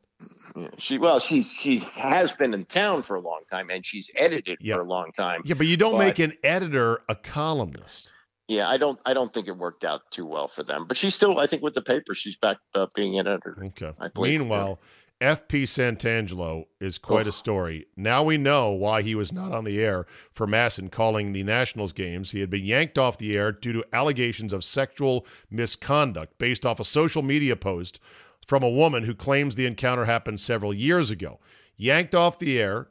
[0.79, 4.57] She well, she's she has been in town for a long time, and she's edited
[4.59, 4.75] Yeah.
[4.75, 5.41] for a long time.
[5.45, 8.11] Yeah, but you don't But- make an editor a columnist.
[8.47, 10.85] Yeah, I don't I don't think it worked out too well for them.
[10.87, 13.55] But she's still, I think, with the paper, she's back uh, being an editor.
[13.67, 13.91] Okay.
[14.17, 14.79] Meanwhile,
[15.19, 17.07] FP Santangelo is oh.
[17.07, 17.31] quite a Oh.
[17.31, 17.87] story.
[17.95, 21.93] Now we know why he was not on the air for MASN calling the Nationals
[21.93, 22.31] games.
[22.31, 26.79] He had been yanked off the air due to allegations of sexual misconduct based off
[26.79, 27.99] a social media post
[28.45, 31.39] from a woman who claims the encounter happened several years ago.
[31.75, 32.89] Yanked off the air,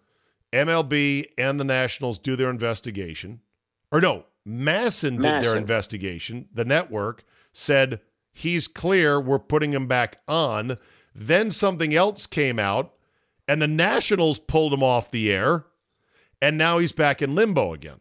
[0.52, 3.40] MLB and the Nationals do their investigation.
[3.92, 6.48] Or no, MASN did their investigation.
[6.52, 8.00] The network said
[8.32, 10.78] he's clear, we're putting him back on.
[11.18, 12.92] Then something else came out,
[13.48, 15.64] and the Nationals pulled him off the air,
[16.42, 18.00] and now he's back in limbo again.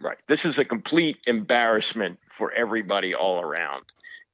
[0.00, 0.16] Right.
[0.28, 3.84] This is a complete embarrassment for everybody all around.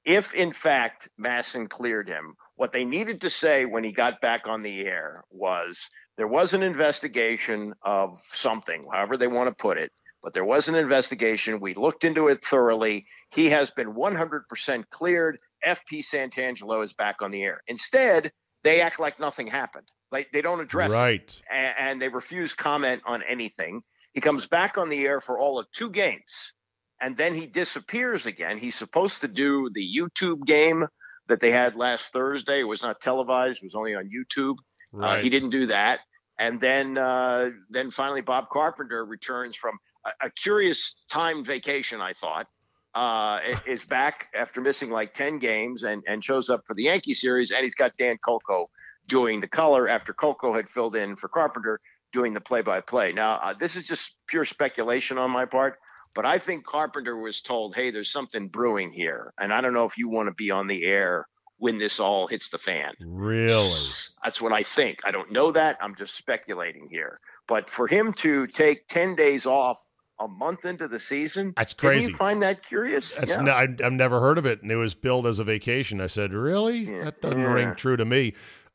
[0.04, 4.46] If in fact MASN cleared him, what they needed to say when he got back
[4.46, 5.76] on the air was
[6.16, 9.90] there was an investigation of something, however they want to put it,
[10.22, 11.58] but there was an investigation.
[11.58, 13.06] We looked into it thoroughly.
[13.30, 15.38] He has been 100% cleared.
[15.66, 17.62] FP Santangelo is back on the air.
[17.68, 19.88] Instead, they act like nothing happened.
[20.10, 21.42] Like they don't address it right.
[21.52, 23.82] and, and they refuse comment on anything.
[24.12, 26.52] He comes back on the air for all of two games,
[27.00, 28.58] and then he disappears again.
[28.58, 30.86] He's supposed to do the YouTube game
[31.28, 32.60] that they had last Thursday.
[32.60, 34.56] It was not televised; it was only on YouTube.
[35.02, 35.98] Uh, he didn't do that,
[36.38, 40.78] and then uh, then finally Bob Carpenter returns from a, a curious
[41.10, 42.00] time vacation.
[42.00, 42.46] I thought
[42.94, 47.14] uh, is back after missing like ten games, and and shows up for the Yankee
[47.14, 48.66] series, and he's got Dan Kolko
[49.08, 51.80] doing the color after Kolko had filled in for Carpenter
[52.12, 53.12] doing the play-by-play.
[53.12, 55.78] Now, uh, this is just pure speculation on my part,
[56.14, 59.84] but I think Carpenter was told, "Hey, there's something brewing here," and I don't know
[59.84, 61.26] if you want to be on the air
[61.58, 62.94] when this all hits the fan.
[63.00, 63.88] Really?
[64.22, 64.98] That's what I think.
[65.04, 65.78] I don't know that.
[65.80, 67.20] I'm just speculating here.
[67.46, 69.78] But for him to take 10 days off
[70.24, 72.10] a month into the season, That's crazy.
[72.10, 73.14] you find that curious?
[73.14, 73.54] That's yeah.
[73.54, 76.00] I've never heard of it, and it was billed as a vacation.
[76.00, 76.78] I said, "Really?
[76.78, 77.04] Yeah.
[77.04, 77.52] That doesn't Yeah.
[77.52, 78.32] ring true to me."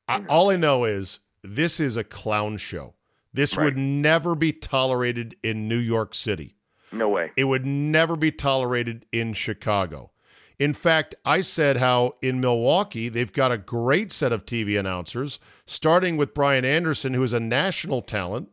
[0.08, 2.94] I, all I know is this is a clown show.
[3.34, 3.66] This Right.
[3.66, 6.56] would never be tolerated in New York City.
[6.92, 7.32] no way.
[7.38, 10.10] It would never be tolerated in Chicago.
[10.58, 15.40] In fact, I said how in Milwaukee they've got a great set of TV announcers,
[15.68, 18.50] starting with Brian Anderson, who is a national talent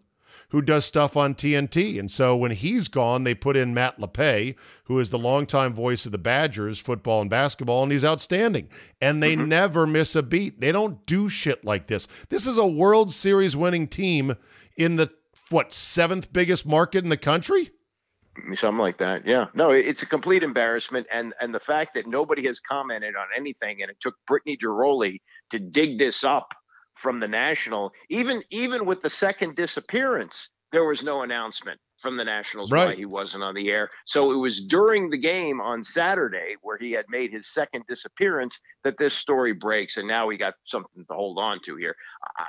[0.50, 1.98] who does stuff on TNT.
[1.98, 4.54] And so when he's gone, they put in Matt Lepay,
[4.84, 8.68] who is the longtime voice of the Badgers, football and basketball, and he's outstanding.
[9.00, 9.48] And they mm-hmm.
[9.48, 10.60] never miss a beat.
[10.60, 12.06] They don't do shit like this.
[12.28, 14.34] This is a World Series winning team
[14.76, 15.10] in the,
[15.50, 17.70] what, seventh biggest market in the country?
[18.54, 22.46] something like that yeah no it's a complete embarrassment and and the fact that nobody
[22.46, 26.52] has commented on anything and it took Brittany Ghiroli to dig this up
[26.96, 32.24] from the national even even with the second disappearance there was no announcement from the
[32.24, 36.56] nationals why he wasn't on the air so it was during the game on saturday
[36.62, 40.54] where he had made his second disappearance that this story breaks and now we got
[40.64, 41.94] something to hold on to here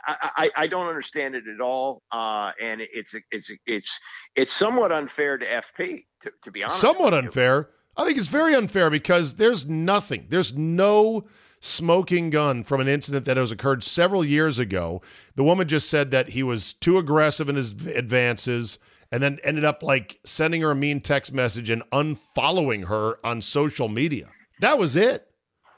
[0.07, 3.91] i i, I don't understand it at all uh and it's it's it's
[4.35, 6.79] it's somewhat unfair to FP, to, to be honest.
[6.79, 7.69] Somewhat unfair.
[7.97, 10.27] I think it's very unfair because there's nothing.
[10.29, 11.27] There's no
[11.59, 15.01] smoking gun from an incident that has occurred several years ago.
[15.35, 18.79] The woman just said that he was too aggressive in his advances
[19.11, 23.41] and then ended up like sending her a mean text message and unfollowing her on
[23.41, 24.29] social media.
[24.59, 25.27] That was it.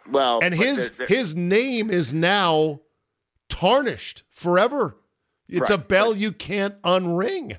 [0.10, 2.82] Well, And but his his name is now
[3.50, 4.98] tarnished forever.
[5.48, 7.58] It's a Right, bell you can't unring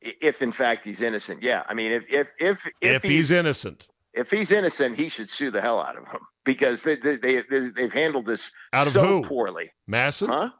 [0.00, 1.64] if in fact he's innocent, yeah.
[1.68, 3.88] I mean, if if if if, if he's innocent.
[4.14, 7.42] If he's innocent, he should sue the hell out of him because they they, they
[7.74, 9.22] they've handled this Out of so who?
[9.22, 10.28] poorly, MASN?
[10.28, 10.50] huh?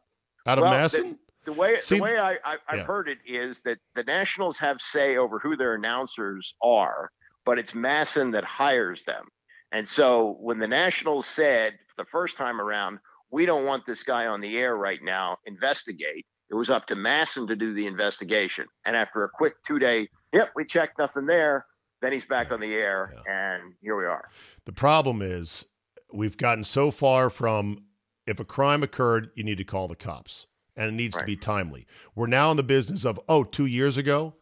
[0.46, 1.16] Out of Well, the- MASN?
[1.44, 2.84] The way See- the way I, I I've Yeah.
[2.84, 7.10] heard it is that the Nationals have say over who their announcers are,
[7.46, 9.24] but it's MASN that hires them.
[9.72, 12.98] And so when the Nationals said the first time around,
[13.30, 16.26] we don't want this guy on the air right now, investigate.
[16.50, 18.66] It was up to MASN to do the investigation.
[18.86, 21.64] And after a quick two day, yep, we checked nothing there.
[22.00, 24.28] Then he's back on the air, and here we are.
[24.64, 25.64] The problem is
[26.12, 27.82] we've gotten so far from
[28.26, 30.46] if a crime occurred, you need to call the cops
[30.76, 31.86] and it needs to be timely.
[32.14, 34.34] We're now in the business of, oh, two years ago,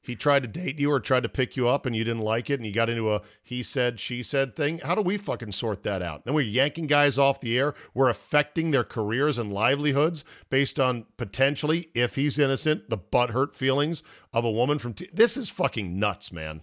[0.00, 2.50] he tried to date you or tried to pick you up and you didn't like
[2.50, 4.78] it and you got into a he said, she said thing?
[4.78, 6.22] How do we fucking sort that out?
[6.24, 7.74] And we're yanking guys off the air.
[7.94, 14.02] We're affecting their careers and livelihoods based on potentially, if he's innocent, the butthurt feelings
[14.32, 14.94] of a woman from.
[14.94, 16.62] T- this is fucking nuts, man.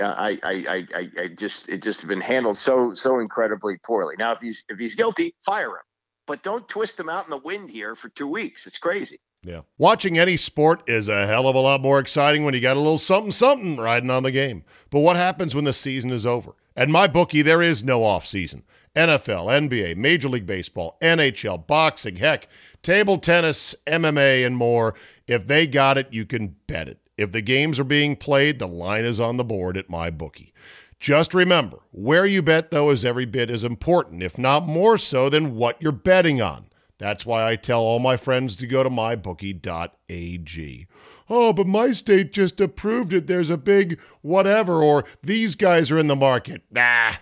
[0.00, 4.14] Uh, yeah, I, I, I, I just it just been handled so so incredibly poorly.
[4.18, 5.84] Now, if he's if he's guilty, fire him,
[6.26, 8.66] but don't twist him out in the wind here for two weeks.
[8.66, 9.20] It's crazy.
[9.44, 9.62] Yeah.
[9.76, 12.80] Watching any sport is a hell of a lot more exciting when you got a
[12.80, 14.64] little something something riding on the game.
[14.90, 16.54] But what happens when the season is over?
[16.76, 18.62] At my bookie, there is no off season.
[18.94, 22.46] NFL, NBA, Major League Baseball, NHL, boxing, heck,
[22.82, 24.94] table tennis, MMA, and more.
[25.26, 26.98] If they got it, you can bet it.
[27.16, 30.52] If the games are being played, the line is on the board at my bookie.
[30.98, 35.28] Just remember, where you bet, though, is every bit as important, if not more so,
[35.28, 36.66] than what you're betting on.
[36.98, 40.86] That's why I tell all my friends to go to mybookie.ag.
[41.28, 43.26] Oh, but my state just approved it.
[43.26, 46.62] There's a big whatever, or these guys are in the market.
[46.70, 47.14] Nah,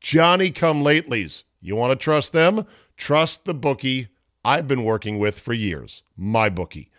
[0.00, 1.44] Johnny come latelys.
[1.60, 2.66] You want to trust them?
[2.96, 4.08] Trust the bookie
[4.44, 6.90] I've been working with for years, my bookie.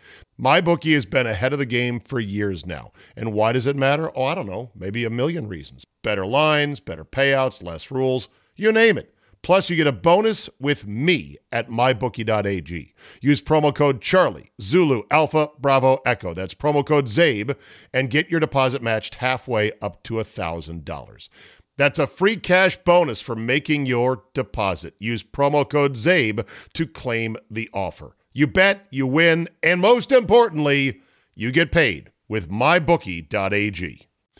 [0.42, 2.92] My bookie has been ahead of the game for years now.
[3.14, 4.10] And why does it matter?
[4.16, 5.84] Oh, I don't know, maybe a million reasons.
[6.02, 9.14] Better lines, better payouts, less rules, you name it.
[9.42, 12.94] Plus, you get a bonus with me at mybookie.ag.
[13.20, 16.32] Use promo code Charlie, Zulu, Alpha, Bravo, Echo.
[16.32, 17.54] That's promo code ZABE
[17.92, 21.28] and get your deposit matched halfway up to $1,000.
[21.76, 24.94] That's a free cash bonus for making your deposit.
[24.98, 28.16] Use promo code ZABE to claim the offer.
[28.40, 31.02] You bet, you win, and most importantly,
[31.34, 34.08] you get paid with mybookie.ag.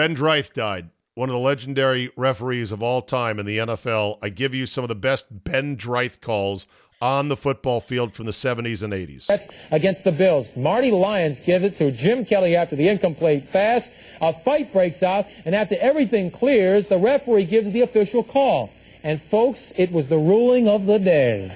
[0.00, 4.16] Ben Dreith died, one of the legendary referees of all time in the NFL.
[4.22, 6.66] I give you some of the best Ben Dreith calls
[7.02, 9.26] on the football field from the 70s and 80s.
[9.26, 10.56] That's against the Bills.
[10.56, 13.90] Marty Lyons gives it to Jim Kelly after the incomplete pass.
[14.22, 18.70] A fight breaks out, and after everything clears, the referee gives the official call.
[19.02, 21.50] And folks, it was the ruling of the day.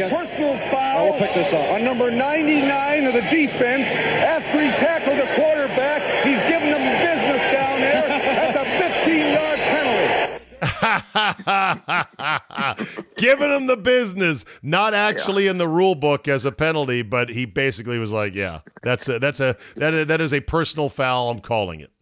[0.00, 1.10] a personal foul.
[1.10, 1.70] We'll pick this up.
[1.70, 7.52] On number 99 of the defense, after he tackled the quarterback, he's giving them business
[7.52, 8.08] down there.
[8.08, 10.71] That's a 15-yard penalty.
[13.16, 15.52] Giving him the business, not actually yeah.
[15.52, 19.18] in the rule book as a penalty, but he basically was like, "Yeah, that's a,
[19.18, 21.30] that's a that that is a personal foul.
[21.30, 21.92] I'm calling it."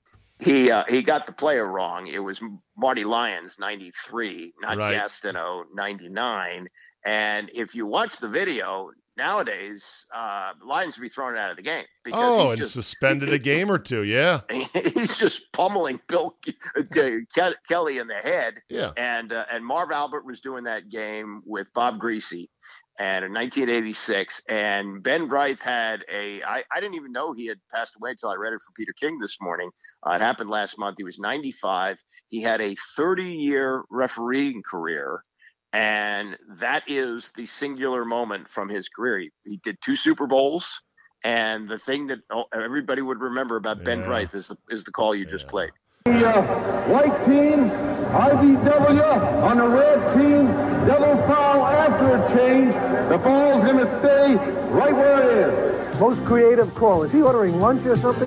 [0.40, 2.06] he uh, he got the player wrong.
[2.06, 2.40] It was
[2.76, 4.96] Marty Lyons, 93, not right.
[4.96, 6.66] Gastineau, 99.
[7.04, 8.90] And if you watch the video
[9.20, 11.84] nowadays, uh, Lyons would be thrown out of the game.
[12.04, 14.02] Because oh, and just, suspended a game or two.
[14.04, 14.40] Yeah.
[14.50, 16.36] He's just pummeling Bill
[16.76, 18.54] uh, Kelly in the head.
[18.70, 18.92] Yeah.
[18.96, 22.48] And, uh, and Marv Albert was doing that game with Bob Griese,
[22.98, 24.42] and in 1986.
[24.48, 28.30] And Ben Dreith had a, I, I didn't even know he had passed away until
[28.30, 29.70] I read it for Peter King this morning.
[30.06, 30.96] Uh, it happened last month.
[30.98, 31.98] He was 95.
[32.28, 35.22] He had a 30 year refereeing career.
[35.72, 39.20] And that is the singular moment from his career.
[39.20, 40.80] He, he did two Super Bowls.
[41.22, 42.20] And the thing that
[42.54, 43.84] everybody would remember about yeah.
[43.84, 45.30] Ben Dreith is the, is the call you yeah.
[45.30, 45.70] just played.
[46.06, 46.42] The uh,
[46.88, 50.46] white team, IBW, on the red team,
[50.86, 52.72] double foul after a change.
[53.10, 54.34] The ball's going to stay
[54.70, 56.00] right where it is.
[56.00, 57.02] Most creative call.
[57.02, 58.26] Is he ordering lunch or something?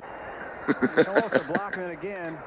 [0.68, 2.38] also blocking it again.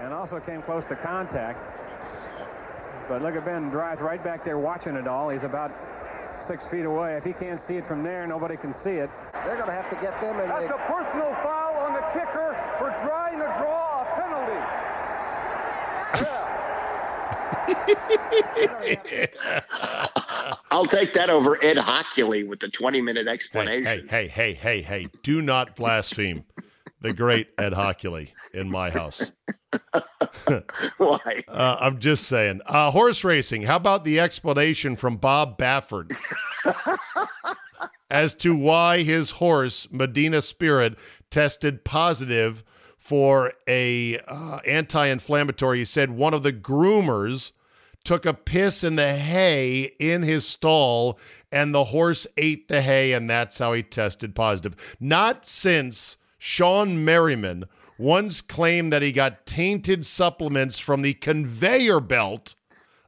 [0.00, 1.80] And also came close to contact.
[3.08, 5.28] But look at Ben Dreith right back there watching it all.
[5.28, 5.70] He's about
[6.48, 7.16] six feet away.
[7.16, 9.08] If he can't see it from there, nobody can see it.
[9.32, 10.48] They're going to have to get them in.
[10.48, 14.60] That's a personal foul on the kicker for trying to draw a penalty.
[16.24, 16.52] Yeah.
[20.70, 24.08] I'll take that over Ed Hochuli with the 20 minute Hey, explanation.
[24.08, 25.08] hey, hey, hey, hey, hey!
[25.22, 26.44] Do not blaspheme
[27.00, 29.32] the great Ed Hochuli in my house.
[30.98, 31.44] Why?
[31.48, 32.60] Uh, I'm just saying.
[32.66, 33.62] Uh, horse racing.
[33.62, 36.16] How about the explanation from Bob Baffert
[38.10, 40.98] as to why his horse Medina Spirit
[41.30, 42.62] tested positive
[42.98, 45.78] for a uh, anti-inflammatory?
[45.78, 47.52] He said one of the groomers
[48.04, 51.18] took a piss in the hay in his stall,
[51.50, 54.76] and the horse ate the hay, and that's how he tested positive.
[55.00, 57.64] Not since Shawne Merriman
[57.98, 62.54] once claimed that he got tainted supplements from the conveyor belt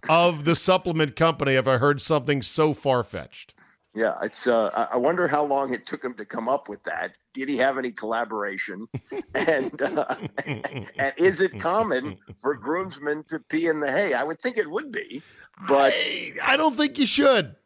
[0.08, 3.54] of the supplement company have I heard something so far fetched.
[3.94, 4.46] Yeah, it's.
[4.46, 7.16] Uh, I- I wonder how long it took him to come up with that.
[7.34, 8.86] Did he have any collaboration?
[9.34, 10.16] and uh,
[10.46, 14.12] and is it common for groomsmen to pee in the hay?
[14.14, 15.22] I would think it would be,
[15.66, 17.56] but I, I don't think you should.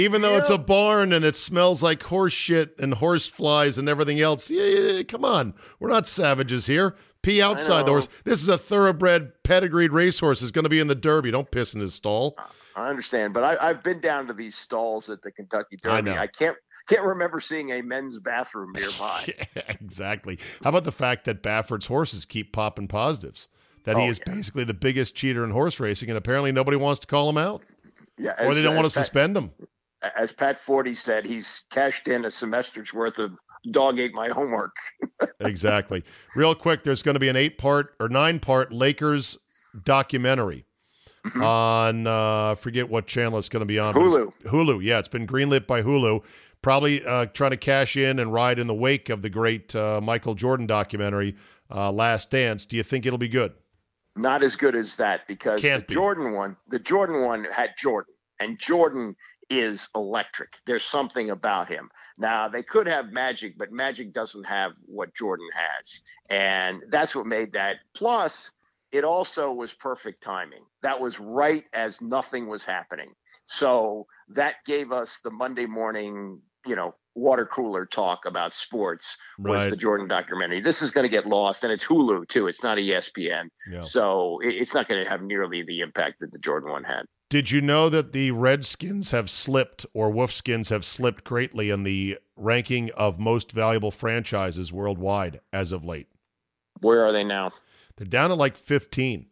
[0.00, 3.88] Even though it's a barn and it smells like horse shit and horse flies and
[3.88, 4.50] everything else.
[4.50, 5.54] Yeah, yeah, yeah, come on.
[5.78, 6.96] We're not savages here.
[7.22, 8.08] Pee outside the horse.
[8.24, 10.40] This is a thoroughbred, pedigreed racehorse.
[10.42, 11.30] Is going to be in the Derby.
[11.30, 12.36] Don't piss in his stall.
[12.74, 13.34] I understand.
[13.34, 16.10] But I, I've been down to these stalls at the Kentucky Derby.
[16.12, 16.22] I.
[16.22, 16.56] I can't
[16.88, 19.26] can't remember seeing a men's bathroom nearby.
[19.54, 20.38] Yeah, exactly.
[20.64, 23.48] How about the fact that Baffert's horses keep popping positives?
[23.84, 24.34] That he Oh, is yeah.
[24.34, 27.62] basically the biggest cheater in horse racing, and apparently nobody wants to call him out,
[28.18, 29.52] Yeah, or they don't want to suspend him.
[30.16, 33.36] As Pat Forde said, he's cashed in a semester's worth of
[33.70, 34.74] dog ate my homework.
[35.40, 36.04] exactly.
[36.34, 39.38] Real quick, there's going to be an eight part or nine part Lakers
[39.84, 40.64] documentary
[41.26, 41.42] Mm-hmm.
[41.42, 43.92] on uh, forget what channel it's going to be on.
[43.92, 44.32] Hulu.
[44.44, 44.82] Hulu.
[44.82, 46.24] Yeah, it's been greenlit by Hulu.
[46.62, 50.00] Probably uh, trying to cash in and ride in the wake of the great uh,
[50.02, 51.36] Michael Jordan documentary,
[51.70, 52.64] uh, Last Dance.
[52.64, 53.52] Do you think it'll be good?
[54.16, 55.94] Not as good as that because Can't the be.
[55.94, 59.14] Jordan one, the Jordan one had Jordan, and Jordan
[59.50, 60.54] is electric.
[60.64, 61.90] There's something about him.
[62.16, 67.26] Now they could have Magic, but Magic doesn't have what Jordan has, and that's what
[67.26, 67.76] made that.
[67.94, 68.52] Plus,
[68.92, 70.64] it also was perfect timing.
[70.82, 73.10] That was right as nothing was happening.
[73.46, 79.62] So that gave us the Monday morning, you know, water cooler talk about sports was
[79.62, 79.70] Right.
[79.70, 80.60] the Jordan documentary.
[80.60, 82.46] This is going to get lost, and it's Hulu too.
[82.46, 83.80] It's not ESPN, Yeah.
[83.80, 87.04] so it's not going to have nearly the impact that the Jordan one had.
[87.30, 92.18] Did you know that the Redskins have slipped, or Wolfskins have slipped greatly in the
[92.34, 96.08] ranking of most valuable franchises worldwide as of late?
[96.80, 97.52] Where are they now?
[97.96, 99.26] They're down at like 15.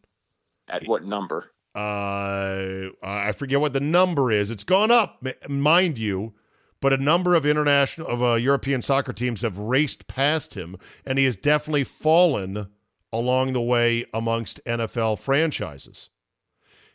[0.69, 1.51] At what number?
[1.75, 4.53] Uh, I forget what the number is.
[4.53, 6.35] It's gone up, mind you,
[6.81, 11.19] but a number of international of uh, European soccer teams have raced past him, and
[11.19, 12.69] he has definitely fallen
[13.13, 16.11] along the way amongst NFL franchises.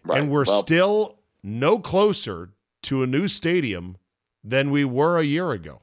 [0.05, 0.19] Right.
[0.19, 2.51] And we're Well- still no closer
[2.83, 3.97] to a new stadium
[4.43, 5.81] than we were a year ago.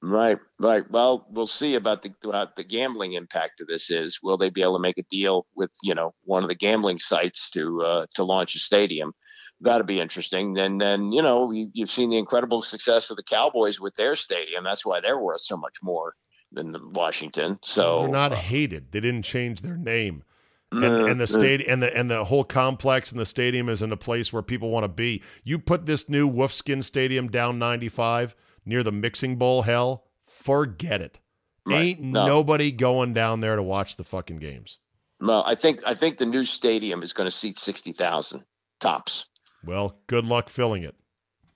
[0.00, 0.88] Right, right.
[0.88, 3.90] Well, we'll see about the about the gambling impact of this.
[3.90, 6.54] Is will they be able to make a deal with you know one of the
[6.54, 9.12] gambling sites to uh, to launch a stadium?
[9.60, 10.54] That'll be interesting.
[10.54, 14.14] Then, then you know you, you've seen the incredible success of the Cowboys with their
[14.14, 14.62] stadium.
[14.62, 16.14] That's why they're worth so much more
[16.52, 17.58] than the Washington.
[17.64, 18.92] So They're not hated.
[18.92, 20.22] They didn't change their name.
[20.70, 21.26] And, Uh, and the uh.
[21.26, 24.42] stadium and the and the whole complex and the stadium is in a place where
[24.42, 25.22] people want to be.
[25.42, 28.34] You put this new Wolfskin Stadium down 95
[28.66, 31.20] near the mixing bowl hell, forget it.
[31.66, 31.80] Right.
[31.80, 32.26] Ain't No.
[32.26, 34.78] nobody going down there to watch the fucking games.
[35.20, 38.44] No, I think I think the new stadium is going to seat sixty thousand
[38.80, 39.26] tops.
[39.64, 40.94] Well, good luck filling it.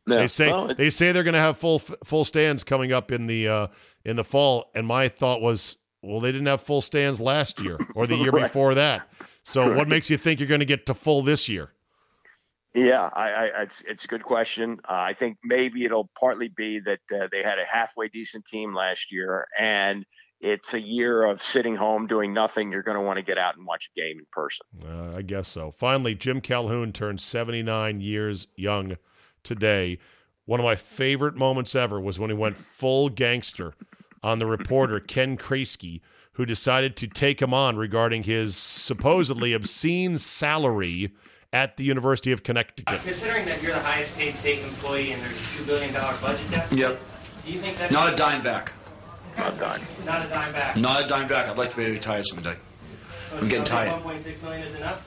[0.06, 3.26] They say well, they say they're going to have full full stands coming up in
[3.28, 3.66] the uh,
[4.04, 7.78] in the fall, and my thought was, well, they didn't have full stands last year
[7.94, 8.42] or the year Right.
[8.42, 9.08] before that.
[9.44, 11.70] So, what makes you think you're going to get to full this year?
[12.74, 14.78] Yeah, I, I, it's it's a good question.
[14.88, 18.74] Uh, I think maybe it'll partly be that uh, they had a halfway decent team
[18.74, 20.06] last year, and
[20.40, 22.72] it's a year of sitting home doing nothing.
[22.72, 24.66] You're going to want to get out and watch a game in person.
[24.84, 25.70] Uh, I guess so.
[25.70, 28.96] Finally, Jim Calhoun turned 79 years young
[29.44, 29.98] today.
[30.46, 33.74] One of my favorite moments ever was when he went full gangster
[34.22, 36.00] on the reporter Ken Krayeske,
[36.34, 41.12] who decided to take him on regarding his supposedly obscene salary
[41.52, 43.00] at the University of Connecticut.
[43.02, 46.78] Considering that you're the highest paid state employee and there's a $2 billion budget deficit,
[46.78, 47.00] Yep.
[47.44, 48.72] do you think that Not a dime back.
[49.36, 49.80] Not done.
[50.06, 50.76] Not a dime back.
[50.76, 51.48] Not a dime back.
[51.48, 52.54] I'd like to be retired someday.
[53.30, 54.02] So I'm getting tired.
[54.02, 55.06] 1.6 million is enough?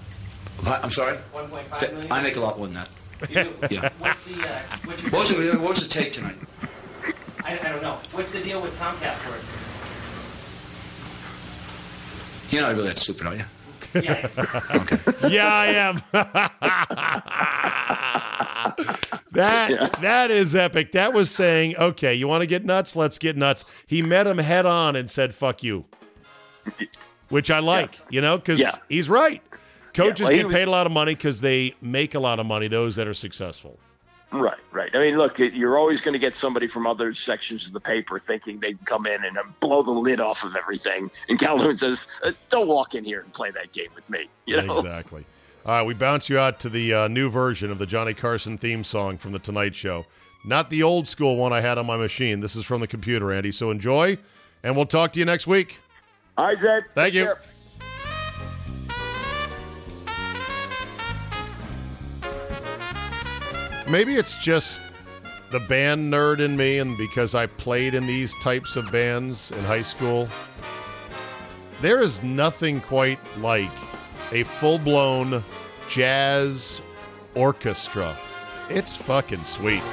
[0.66, 1.18] I'm sorry?
[1.34, 2.12] 1.5 million?
[2.12, 2.90] I make a lot more than that.
[3.30, 3.54] You?
[3.72, 3.90] Yeah.
[4.00, 6.36] What's the, uh, what's your What's it, what's it take tonight?
[7.46, 7.98] I, I don't know.
[8.12, 9.42] What's the deal with Comcast for it?
[12.52, 13.46] You're not really that stupid, are you?
[14.02, 14.28] Yeah.
[14.76, 14.98] okay.
[15.30, 16.02] yeah, I am.
[19.32, 20.92] That that is epic.
[20.94, 22.96] That was saying, okay, you want to get nuts?
[22.96, 23.66] Let's get nuts.
[23.88, 25.86] He met him head on and said, "Fuck you,"
[27.30, 28.00] which I like.
[28.10, 28.76] You know, because Yeah.
[28.90, 29.42] he's right.
[29.94, 32.46] Coaches well, get was- paid a lot of money because they make a lot of
[32.46, 32.68] money.
[32.68, 33.78] Those that are successful.
[34.36, 34.94] Right, right.
[34.94, 38.20] I mean, look, you're always going to get somebody from other sections of the paper
[38.20, 41.10] thinking they can come in and uh, blow the lid off of everything.
[41.30, 44.62] And Calhoun says, uh, "Don't walk in here and play that game with me." You
[44.62, 45.26] know, Exactly.
[45.66, 48.58] All right, we bounce you out to the uh, new version of the Johnny Carson
[48.58, 50.06] theme song from The Tonight Show.
[50.46, 52.40] Not the old school one I had on my machine.
[52.40, 53.52] This is from the computer, Andy.
[53.52, 54.18] So enjoy,
[54.64, 55.80] and we'll talk to you next week.
[56.56, 56.84] Zed.
[56.94, 57.26] Thank you.
[57.26, 57.42] care.
[63.88, 64.82] Maybe it's just
[65.52, 69.64] the band nerd in me, and because I played in these types of bands in
[69.64, 70.28] high school,
[71.82, 73.70] there is nothing quite like
[74.32, 75.44] a full blown
[75.88, 76.82] jazz
[77.36, 78.18] orchestra.
[78.70, 79.84] It's fucking sweet.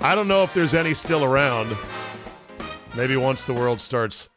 [0.00, 1.76] I don't know if there's any still around.
[2.96, 4.30] Maybe once the world starts.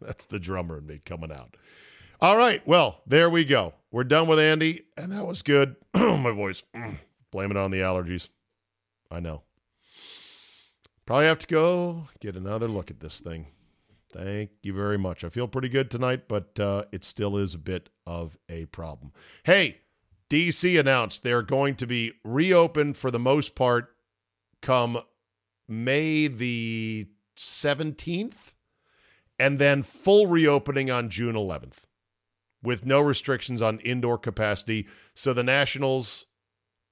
[0.00, 1.56] That's the drummer in me coming out.
[2.20, 2.66] All right.
[2.66, 3.72] Well, there we go.
[3.92, 5.76] We're done with Andy, and that was good.
[5.94, 6.64] My voice.
[7.30, 8.28] Blame it on the allergies.
[9.12, 9.42] I know.
[11.06, 13.46] Probably have to go get another look at this thing.
[14.12, 15.22] Thank you very much.
[15.22, 19.12] I feel pretty good tonight, but uh, it still is a bit of a problem.
[19.44, 19.78] Hey,
[20.30, 23.94] DC announced they're going to be reopened for the most part
[24.62, 24.98] come
[25.68, 27.06] May the
[27.36, 28.54] 17th,
[29.38, 31.84] and then full reopening on June 11th
[32.62, 34.86] with no restrictions on indoor capacity.
[35.14, 36.26] So the Nationals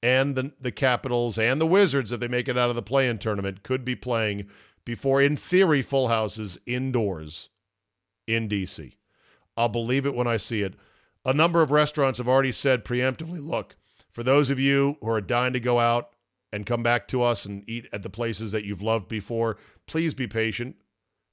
[0.03, 3.09] and the, the Capitals and the Wizards, if they make it out of the play
[3.09, 4.49] in tournament, could be playing
[4.85, 7.51] before, in theory, full houses indoors
[8.27, 8.95] in DC.
[9.57, 10.75] I'll believe it when I see it.
[11.29, 13.77] A number of restaurants have already said preemptively look,
[14.11, 16.09] for those of you who are dying to go out
[16.55, 20.15] and come back to us and eat at the places that you've loved before, please
[20.15, 20.77] be patient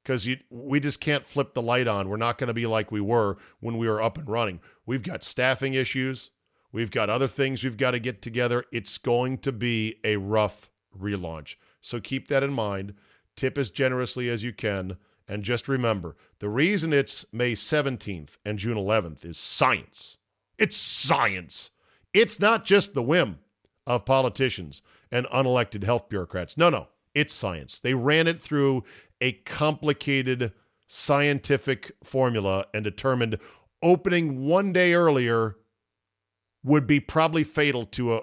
[0.04, 2.10] because we just can't flip the light on.
[2.10, 4.60] We're not going to be like we were when we were up and running.
[4.86, 6.30] We've got staffing issues.
[6.74, 8.66] We've got other things we've got to get together.
[8.74, 10.70] It's going to be a rough
[11.00, 11.56] relaunch.
[11.80, 12.96] So keep that in mind.
[13.38, 14.98] Tip as generously as you can.
[15.28, 20.18] And just remember the reason it's May 17th and June 11th is science.
[20.58, 21.72] It's science.
[22.14, 23.40] It's not just the whim
[23.88, 26.58] of politicians and unelected health bureaucrats.
[26.58, 27.80] No, no, it's science.
[27.80, 28.84] They ran it through
[29.22, 30.54] a complicated
[30.88, 33.40] scientific formula and determined
[33.82, 35.58] opening one day earlier
[36.64, 38.22] would be probably fatal to a,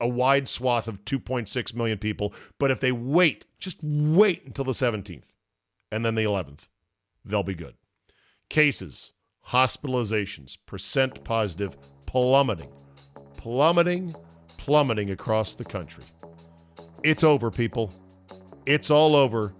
[0.00, 2.34] a wide swath of 2.6 million people.
[2.58, 5.32] But if they wait, just wait until the 17th
[5.94, 6.66] and then the 11th,
[7.24, 7.74] they'll be good.
[8.50, 9.12] Cases,
[9.46, 12.72] hospitalizations, percent positive plummeting,
[13.36, 14.12] plummeting,
[14.58, 16.02] plummeting across the country.
[17.04, 17.92] It's over, people.
[18.66, 19.54] It's all over.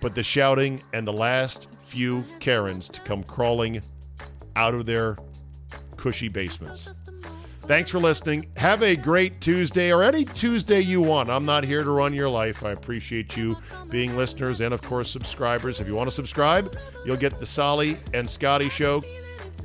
[0.00, 3.80] But the shouting and the last few Karens to come crawling
[4.56, 5.16] out of their
[5.96, 7.02] cushy basements.
[7.68, 8.46] Thanks for listening.
[8.56, 11.28] Have a great Tuesday or any Tuesday you want.
[11.28, 12.64] I'm not here to run your life.
[12.64, 13.58] I appreciate you
[13.90, 15.78] being listeners and, of course, subscribers.
[15.78, 19.02] If you want to subscribe, you'll get the Solly and Scotty show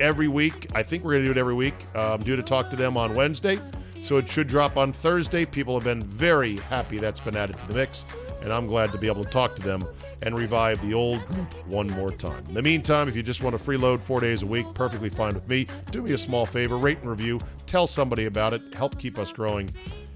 [0.02, 0.68] every week.
[0.76, 1.76] I think we're going to do it every week.
[1.96, 3.58] I'm due to talk to them on Wednesday,
[4.02, 5.46] so it should drop on Thursday.
[5.46, 8.04] People have been very happy that's been added to the mix,
[8.42, 9.82] and I'm glad to be able to talk to them
[10.24, 12.44] and revive the old group one more time.
[12.48, 15.34] In the meantime, if you just want to freeload four days a week, perfectly fine
[15.34, 15.68] with me.
[15.92, 19.32] Do me a small favor, rate and review, tell somebody about it, help keep us
[19.32, 19.72] growing,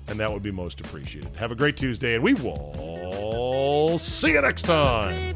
[0.08, 1.36] and that would be most appreciated.
[1.36, 5.36] Have a great Tuesday, and we will see you next time.